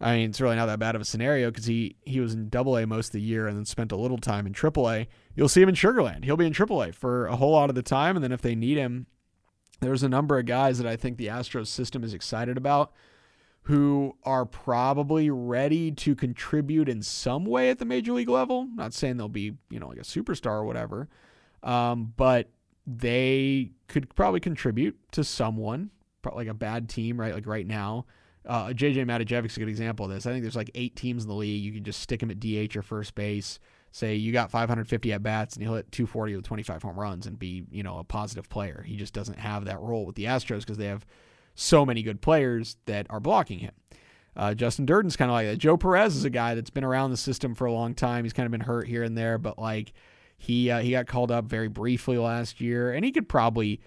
I 0.00 0.14
mean, 0.14 0.30
it's 0.30 0.40
really 0.40 0.54
not 0.54 0.66
that 0.66 0.78
bad 0.78 0.94
of 0.94 1.00
a 1.00 1.04
scenario 1.04 1.50
because 1.50 1.66
he 1.66 1.96
he 2.04 2.20
was 2.20 2.32
in 2.32 2.48
Double 2.48 2.78
A 2.78 2.86
most 2.86 3.08
of 3.08 3.12
the 3.14 3.20
year 3.20 3.48
and 3.48 3.56
then 3.56 3.64
spent 3.64 3.90
a 3.90 3.96
little 3.96 4.18
time 4.18 4.46
in 4.46 4.52
Triple 4.52 4.88
A. 4.88 5.08
You'll 5.34 5.48
see 5.48 5.60
him 5.60 5.68
in 5.68 5.74
Sugarland. 5.74 6.22
He'll 6.24 6.36
be 6.36 6.46
in 6.46 6.52
Triple 6.52 6.80
A 6.80 6.92
for 6.92 7.26
a 7.26 7.34
whole 7.34 7.50
lot 7.50 7.70
of 7.70 7.74
the 7.74 7.82
time, 7.82 8.16
and 8.16 8.22
then 8.22 8.30
if 8.30 8.40
they 8.40 8.54
need 8.54 8.78
him, 8.78 9.06
there's 9.80 10.04
a 10.04 10.08
number 10.08 10.38
of 10.38 10.46
guys 10.46 10.78
that 10.78 10.86
I 10.86 10.94
think 10.94 11.18
the 11.18 11.26
Astros 11.26 11.66
system 11.66 12.04
is 12.04 12.14
excited 12.14 12.56
about 12.56 12.92
who 13.62 14.16
are 14.22 14.46
probably 14.46 15.28
ready 15.28 15.90
to 15.90 16.14
contribute 16.14 16.88
in 16.88 17.02
some 17.02 17.44
way 17.44 17.68
at 17.68 17.80
the 17.80 17.84
major 17.84 18.12
league 18.12 18.28
level. 18.28 18.68
Not 18.76 18.94
saying 18.94 19.16
they'll 19.16 19.28
be, 19.28 19.56
you 19.70 19.80
know, 19.80 19.88
like 19.88 19.98
a 19.98 20.02
superstar 20.02 20.60
or 20.60 20.64
whatever, 20.64 21.08
um, 21.64 22.12
but 22.16 22.48
they 22.86 23.72
could 23.88 24.14
probably 24.14 24.40
contribute 24.40 24.96
to 25.12 25.24
someone, 25.24 25.90
like 26.32 26.48
a 26.48 26.54
bad 26.54 26.88
team, 26.88 27.20
right? 27.20 27.34
Like 27.34 27.46
right 27.46 27.66
now. 27.66 28.06
Uh, 28.44 28.68
JJ 28.68 29.06
Matijevic's 29.06 29.56
a 29.56 29.60
good 29.60 29.68
example 29.68 30.06
of 30.06 30.12
this. 30.12 30.24
I 30.24 30.30
think 30.30 30.42
there's 30.42 30.54
like 30.54 30.70
eight 30.76 30.94
teams 30.94 31.24
in 31.24 31.28
the 31.28 31.34
league. 31.34 31.64
You 31.64 31.72
can 31.72 31.82
just 31.82 32.00
stick 32.00 32.22
him 32.22 32.30
at 32.30 32.38
DH 32.38 32.76
or 32.76 32.82
first 32.82 33.16
base. 33.16 33.58
Say 33.90 34.14
you 34.14 34.32
got 34.32 34.50
550 34.50 35.12
at 35.12 35.22
bats 35.22 35.56
and 35.56 35.64
he'll 35.64 35.74
hit 35.74 35.90
240 35.90 36.36
with 36.36 36.44
25 36.44 36.82
home 36.82 36.98
runs 36.98 37.26
and 37.26 37.38
be, 37.38 37.64
you 37.72 37.82
know, 37.82 37.98
a 37.98 38.04
positive 38.04 38.48
player. 38.48 38.84
He 38.86 38.96
just 38.96 39.14
doesn't 39.14 39.38
have 39.38 39.64
that 39.64 39.80
role 39.80 40.06
with 40.06 40.14
the 40.14 40.24
Astros 40.24 40.60
because 40.60 40.76
they 40.76 40.86
have 40.86 41.04
so 41.54 41.84
many 41.84 42.02
good 42.02 42.20
players 42.20 42.76
that 42.86 43.06
are 43.10 43.20
blocking 43.20 43.58
him. 43.58 43.72
Uh, 44.36 44.54
Justin 44.54 44.86
Dirden's 44.86 45.16
kind 45.16 45.30
of 45.30 45.34
like 45.34 45.46
that. 45.46 45.56
Joe 45.56 45.76
Perez 45.76 46.14
is 46.14 46.24
a 46.24 46.30
guy 46.30 46.54
that's 46.54 46.70
been 46.70 46.84
around 46.84 47.10
the 47.10 47.16
system 47.16 47.54
for 47.54 47.64
a 47.64 47.72
long 47.72 47.94
time. 47.94 48.24
He's 48.24 48.34
kind 48.34 48.44
of 48.44 48.52
been 48.52 48.60
hurt 48.60 48.86
here 48.86 49.02
and 49.02 49.16
there, 49.16 49.38
but 49.38 49.58
like 49.58 49.94
he 50.36 50.70
uh, 50.70 50.80
he 50.80 50.90
got 50.92 51.06
called 51.06 51.30
up 51.30 51.46
very 51.46 51.68
briefly 51.68 52.18
last 52.18 52.60
year, 52.60 52.92
and 52.92 53.04
he 53.04 53.12
could 53.12 53.28
probably 53.28 53.80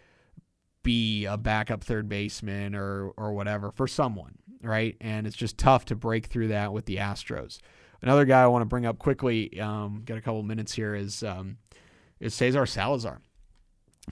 be 0.83 1.25
a 1.25 1.38
backup 1.38 1.83
third 1.83 2.09
baseman 2.09 2.75
or 2.75 3.12
or 3.17 3.33
whatever 3.33 3.71
for 3.71 3.88
someone, 3.88 4.35
right? 4.63 4.95
And 5.01 5.27
it's 5.27 5.35
just 5.35 5.57
tough 5.57 5.85
to 5.85 5.95
break 5.95 6.27
through 6.27 6.47
that 6.49 6.73
with 6.73 6.85
the 6.85 6.97
Astros. 6.97 7.59
Another 8.01 8.25
guy 8.25 8.41
I 8.41 8.47
want 8.47 8.62
to 8.62 8.65
bring 8.65 8.85
up 8.85 8.97
quickly, 8.97 9.59
um, 9.59 10.03
got 10.05 10.17
a 10.17 10.21
couple 10.21 10.41
minutes 10.43 10.73
here, 10.73 10.95
is 10.95 11.21
um, 11.23 11.57
is 12.19 12.33
Cesar 12.33 12.65
Salazar. 12.65 13.21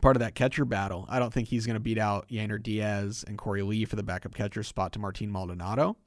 part 0.01 0.15
of 0.15 0.19
that 0.19 0.35
catcher 0.35 0.65
battle. 0.65 1.05
I 1.09 1.19
don't 1.19 1.33
think 1.33 1.47
he's 1.47 1.65
going 1.65 1.75
to 1.75 1.79
beat 1.81 1.97
out 1.97 2.27
Yainer 2.29 2.61
Diaz 2.61 3.23
and 3.27 3.37
Korey 3.37 3.65
Lee 3.65 3.85
for 3.85 3.95
the 3.95 4.03
backup 4.03 4.35
catcher 4.35 4.63
spot 4.63 4.91
to 4.93 4.99
Martin 4.99 5.31
Maldonado, 5.31 5.97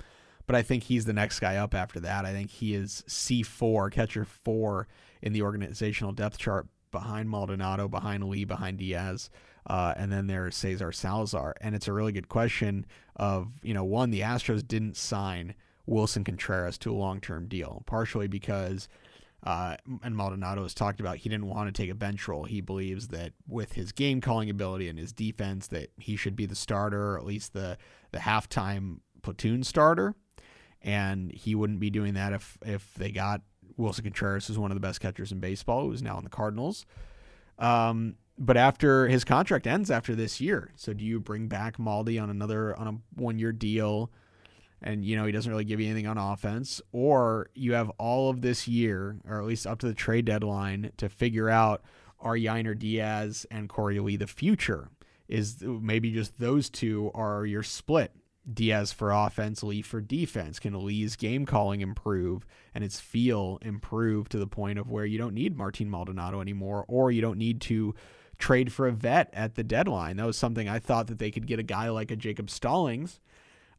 but 0.47 0.55
I 0.55 0.63
think 0.63 0.85
he's 0.85 1.07
the 1.07 1.13
next 1.13 1.41
guy 1.41 1.57
up 1.57 1.75
after 1.75 2.01
that. 2.01 2.25
I 2.25 2.33
think 2.33 2.51
he 2.51 2.75
is 2.75 3.03
C4, 3.09 3.91
catcher 3.91 4.25
four 4.25 4.87
in 5.23 5.33
the 5.33 5.43
organizational 5.43 6.13
depth 6.13 6.39
chart 6.39 6.67
behind 6.91 7.31
Maldonado, 7.31 7.89
behind 7.89 8.29
Lee, 8.29 8.45
behind 8.45 8.79
Diaz. 8.79 9.31
Uh, 9.67 9.95
and 9.97 10.11
then 10.11 10.27
there's 10.27 10.57
Cesar 10.57 10.93
Salazar. 10.93 11.55
And 11.61 11.75
it's 11.75 11.89
a 11.89 11.93
really 11.93 12.13
good 12.13 12.29
question 12.29 12.87
of, 13.17 13.53
you 13.63 13.75
know, 13.75 13.85
one, 13.85 14.11
the 14.11 14.21
Astros 14.21 14.67
didn't 14.67 14.97
sign 14.97 15.55
Willson 15.89 16.25
Contreras 16.25 16.79
to 16.79 16.93
a 16.93 16.97
long 16.97 17.21
term 17.21 17.47
deal, 17.47 17.83
partially 17.87 18.27
because 18.27 18.89
uh, 19.43 19.77
and 20.03 20.15
Maldonado 20.15 20.63
has 20.63 20.75
talked 20.75 21.01
about 21.01 21.17
he 21.17 21.29
didn't 21.29 21.47
want 21.47 21.75
to 21.75 21.83
take 21.83 21.91
a 21.91 21.95
bench 21.95 22.29
role. 22.29 22.45
He 22.45 22.61
believes 22.61 23.09
that 23.09 23.33
with 23.49 23.73
his 23.73 23.91
game 23.93 24.21
calling 24.21 24.51
ability 24.51 24.89
and 24.89 24.99
his 24.99 25.13
defense, 25.13 25.67
that 25.69 25.91
he 25.99 26.17
should 26.17 26.37
be 26.37 26.47
the 26.47 26.55
starter, 26.55 27.13
or 27.13 27.19
at 27.19 27.25
least 27.25 27.55
the 27.55 27.79
the 28.13 28.19
halftime 28.19 28.99
platoon 29.23 29.63
starter. 29.63 30.15
And 30.83 31.33
he 31.33 31.55
wouldn't 31.55 31.81
be 31.81 31.91
doing 31.91 32.15
that 32.15 32.33
if 32.35 32.59
if 32.63 32.95
they 32.95 33.11
got 33.11 33.41
Willson 33.79 34.05
Contreras, 34.05 34.47
who's 34.47 34.59
one 34.59 34.71
of 34.71 34.77
the 34.77 34.81
best 34.81 35.01
catchers 35.01 35.33
in 35.33 35.41
baseball, 35.41 35.85
who's 35.85 36.03
now 36.03 36.19
in 36.19 36.25
the 36.25 36.31
Cardinals. 36.31 36.87
Um, 37.59 38.17
but 38.39 38.57
after 38.57 39.07
his 39.09 39.25
contract 39.25 39.67
ends 39.67 39.91
after 39.91 40.15
this 40.15 40.41
year, 40.41 40.71
so 40.77 40.93
do 40.93 41.05
you 41.05 41.21
bring 41.21 41.47
back 41.49 41.77
Maldi 41.77 42.23
on 42.23 42.31
another 42.31 42.77
on 42.77 42.87
a 42.89 43.21
one 43.21 43.39
year 43.39 43.53
deal? 43.53 44.11
and 44.83 45.05
you 45.05 45.17
know 45.17 45.25
he 45.27 45.33
doesn't 45.33 45.51
really 45.51 45.65
give 45.65 45.81
you 45.81 45.87
anything 45.87 46.07
on 46.07 46.19
offense, 46.19 46.81
or 46.93 47.51
you 47.55 47.75
have 47.75 47.91
all 47.99 48.31
of 48.31 48.41
this 48.41 48.67
year, 48.67 49.17
or 49.29 49.41
at 49.41 49.47
least 49.47 49.67
up 49.67 49.79
to 49.81 49.87
the 49.87 49.95
trade 49.95 50.25
deadline, 50.25 50.93
to 50.97 51.09
figure 51.09 51.49
out 51.49 51.83
are 52.21 52.35
Yainer 52.35 52.79
Diaz 52.79 53.47
and 53.51 53.69
Korey 53.69 54.03
Lee 54.03 54.17
the 54.17 54.27
future? 54.27 54.89
Is 55.29 55.63
maybe 55.63 56.11
just 56.11 56.39
those 56.39 56.69
two 56.69 57.11
are 57.15 57.47
your 57.47 57.63
split? 57.63 58.13
Diaz 58.55 58.93
for 58.93 59.11
offense, 59.11 59.63
Lee 59.63 59.83
for 59.83 60.01
defense. 60.01 60.59
Can 60.59 60.85
Lee's 60.85 61.17
game 61.17 61.47
calling 61.47 61.81
improve 61.81 62.47
and 62.75 62.85
its 62.85 63.01
feel 63.01 63.59
improve 63.63 64.29
to 64.31 64.39
the 64.39 64.47
point 64.47 64.79
of 64.79 64.91
where 64.91 65.05
you 65.05 65.19
don't 65.19 65.35
need 65.35 65.57
Martin 65.57 65.91
Maldonado 65.91 66.41
anymore, 66.41 66.85
or 66.89 67.11
you 67.11 67.21
don't 67.21 67.39
need 67.39 67.61
to 67.63 67.95
trade 68.39 68.73
for 68.73 68.87
a 68.87 68.93
vet 68.93 69.31
at 69.33 69.55
the 69.55 69.65
deadline? 69.65 70.17
That 70.17 70.27
was 70.27 70.37
something 70.37 70.69
I 70.69 70.79
thought 70.79 71.07
that 71.09 71.19
they 71.19 71.31
could 71.31 71.47
get 71.47 71.59
a 71.59 71.65
guy 71.65 71.89
like 71.91 72.11
a 72.11 72.17
Jacob 72.17 72.51
Stallings 72.51 73.21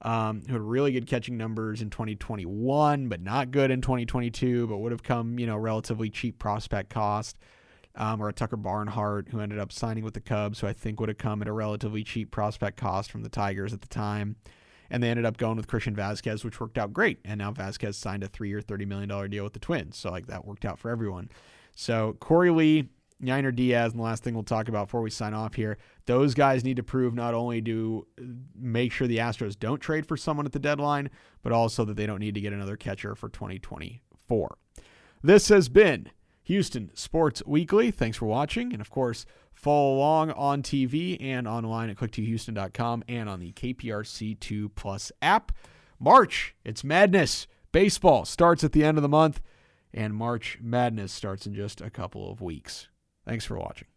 um, 0.02 0.42
who 0.48 0.54
had 0.54 0.62
really 0.62 0.92
good 0.92 1.08
catching 1.08 1.38
numbers 1.38 1.82
in 1.82 1.90
2021, 1.90 3.08
but 3.08 3.22
not 3.22 3.52
good 3.52 3.72
in 3.72 3.82
2022, 3.82 4.68
but 4.68 4.78
would 4.78 4.92
have 4.92 5.04
come, 5.04 5.38
you 5.38 5.46
know, 5.46 5.58
relatively 5.58 6.10
cheap 6.10 6.40
prospect 6.40 6.90
cost. 6.90 7.38
Um, 7.94 8.22
or 8.22 8.30
a 8.30 8.34
Tucker 8.34 8.56
Barnhart, 8.56 9.28
who 9.30 9.42
ended 9.42 9.60
up 9.60 9.74
signing 9.74 10.06
with 10.06 10.14
the 10.14 10.22
Cubs, 10.22 10.62
who 10.62 10.68
I 10.68 10.72
think 10.72 11.02
would 11.02 11.10
have 11.10 11.18
come 11.18 11.42
at 11.42 11.50
a 11.50 11.52
relatively 11.52 12.06
cheap 12.06 12.32
prospect 12.32 12.78
cost 12.78 13.12
from 13.12 13.22
the 13.22 13.28
Tigers 13.28 13.74
at 13.74 13.82
the 13.82 13.88
time. 13.90 14.38
And 14.92 15.02
they 15.02 15.10
ended 15.10 15.26
up 15.26 15.38
going 15.38 15.56
with 15.56 15.68
Christian 15.68 15.96
Vasquez, 15.96 16.44
which 16.44 16.60
worked 16.60 16.78
out 16.78 16.94
great. 16.94 17.20
And 17.26 17.40
now 17.40 17.52
Vasquez 17.52 17.98
signed 17.98 18.24
a 18.24 18.28
three 18.28 18.50
year, 18.50 18.60
$30 18.60 18.86
million 18.86 19.30
deal 19.30 19.44
with 19.44 19.54
the 19.54 19.60
Twins. 19.60 19.98
So, 19.98 20.12
like, 20.12 20.28
that 20.28 20.46
worked 20.46 20.66
out 20.66 20.78
for 20.78 20.92
everyone. 20.92 21.30
So, 21.74 22.18
Korey 22.20 22.54
Lee, 22.54 22.90
Yainer 23.24 23.56
Diaz, 23.56 23.94
and 23.94 24.00
the 24.00 24.04
last 24.04 24.24
thing 24.24 24.34
we'll 24.34 24.44
talk 24.44 24.68
about 24.68 24.88
before 24.88 25.02
we 25.02 25.10
sign 25.10 25.34
off 25.34 25.54
here, 25.54 25.78
those 26.08 26.34
guys 26.34 26.64
need 26.64 26.76
to 26.76 26.84
prove 26.84 27.14
not 27.14 27.34
only 27.34 27.62
to 27.62 28.06
make 28.54 28.92
sure 28.92 29.08
the 29.08 29.20
Astros 29.20 29.58
don't 29.58 29.80
trade 29.80 30.06
for 30.06 30.18
someone 30.18 30.46
at 30.46 30.52
the 30.52 30.60
deadline, 30.60 31.10
but 31.42 31.54
also 31.54 31.86
that 31.86 31.96
they 31.96 32.06
don't 32.06 32.20
need 32.20 32.36
to 32.36 32.42
get 32.42 32.52
another 32.52 32.76
catcher 32.76 33.16
for 33.16 33.30
2024. 33.30 34.58
This 35.24 35.50
has 35.50 35.70
been 35.70 36.10
Houston 36.44 36.92
Sports 36.96 37.42
Weekly. 37.46 37.92
Thanks 37.92 38.18
for 38.18 38.26
watching. 38.26 38.74
And 38.74 38.82
of 38.82 38.90
course, 38.90 39.26
follow 39.62 39.96
along 39.96 40.32
on 40.32 40.64
TV 40.64 41.18
and 41.22 41.48
online 41.48 41.90
at 41.90 41.98
click2houston.com 41.98 43.04
and 43.08 43.30
on 43.30 43.40
the 43.40 43.52
KPRC2 43.54 44.72
Plus 44.76 45.12
app. 45.22 45.52
March, 46.00 46.56
it's 46.66 46.84
madness. 46.84 47.48
Baseball 47.72 48.26
starts 48.26 48.64
at 48.64 48.72
the 48.72 48.84
end 48.84 48.98
of 48.98 49.02
the 49.02 49.10
month, 49.10 49.40
and 49.94 50.16
March 50.16 50.58
Madness 50.62 51.12
starts 51.12 51.46
in 51.46 51.54
just 51.54 51.80
a 51.80 51.90
couple 51.90 52.32
of 52.32 52.42
weeks. 52.42 52.90
Thanks 53.26 53.46
for 53.46 53.58
watching. 53.58 53.91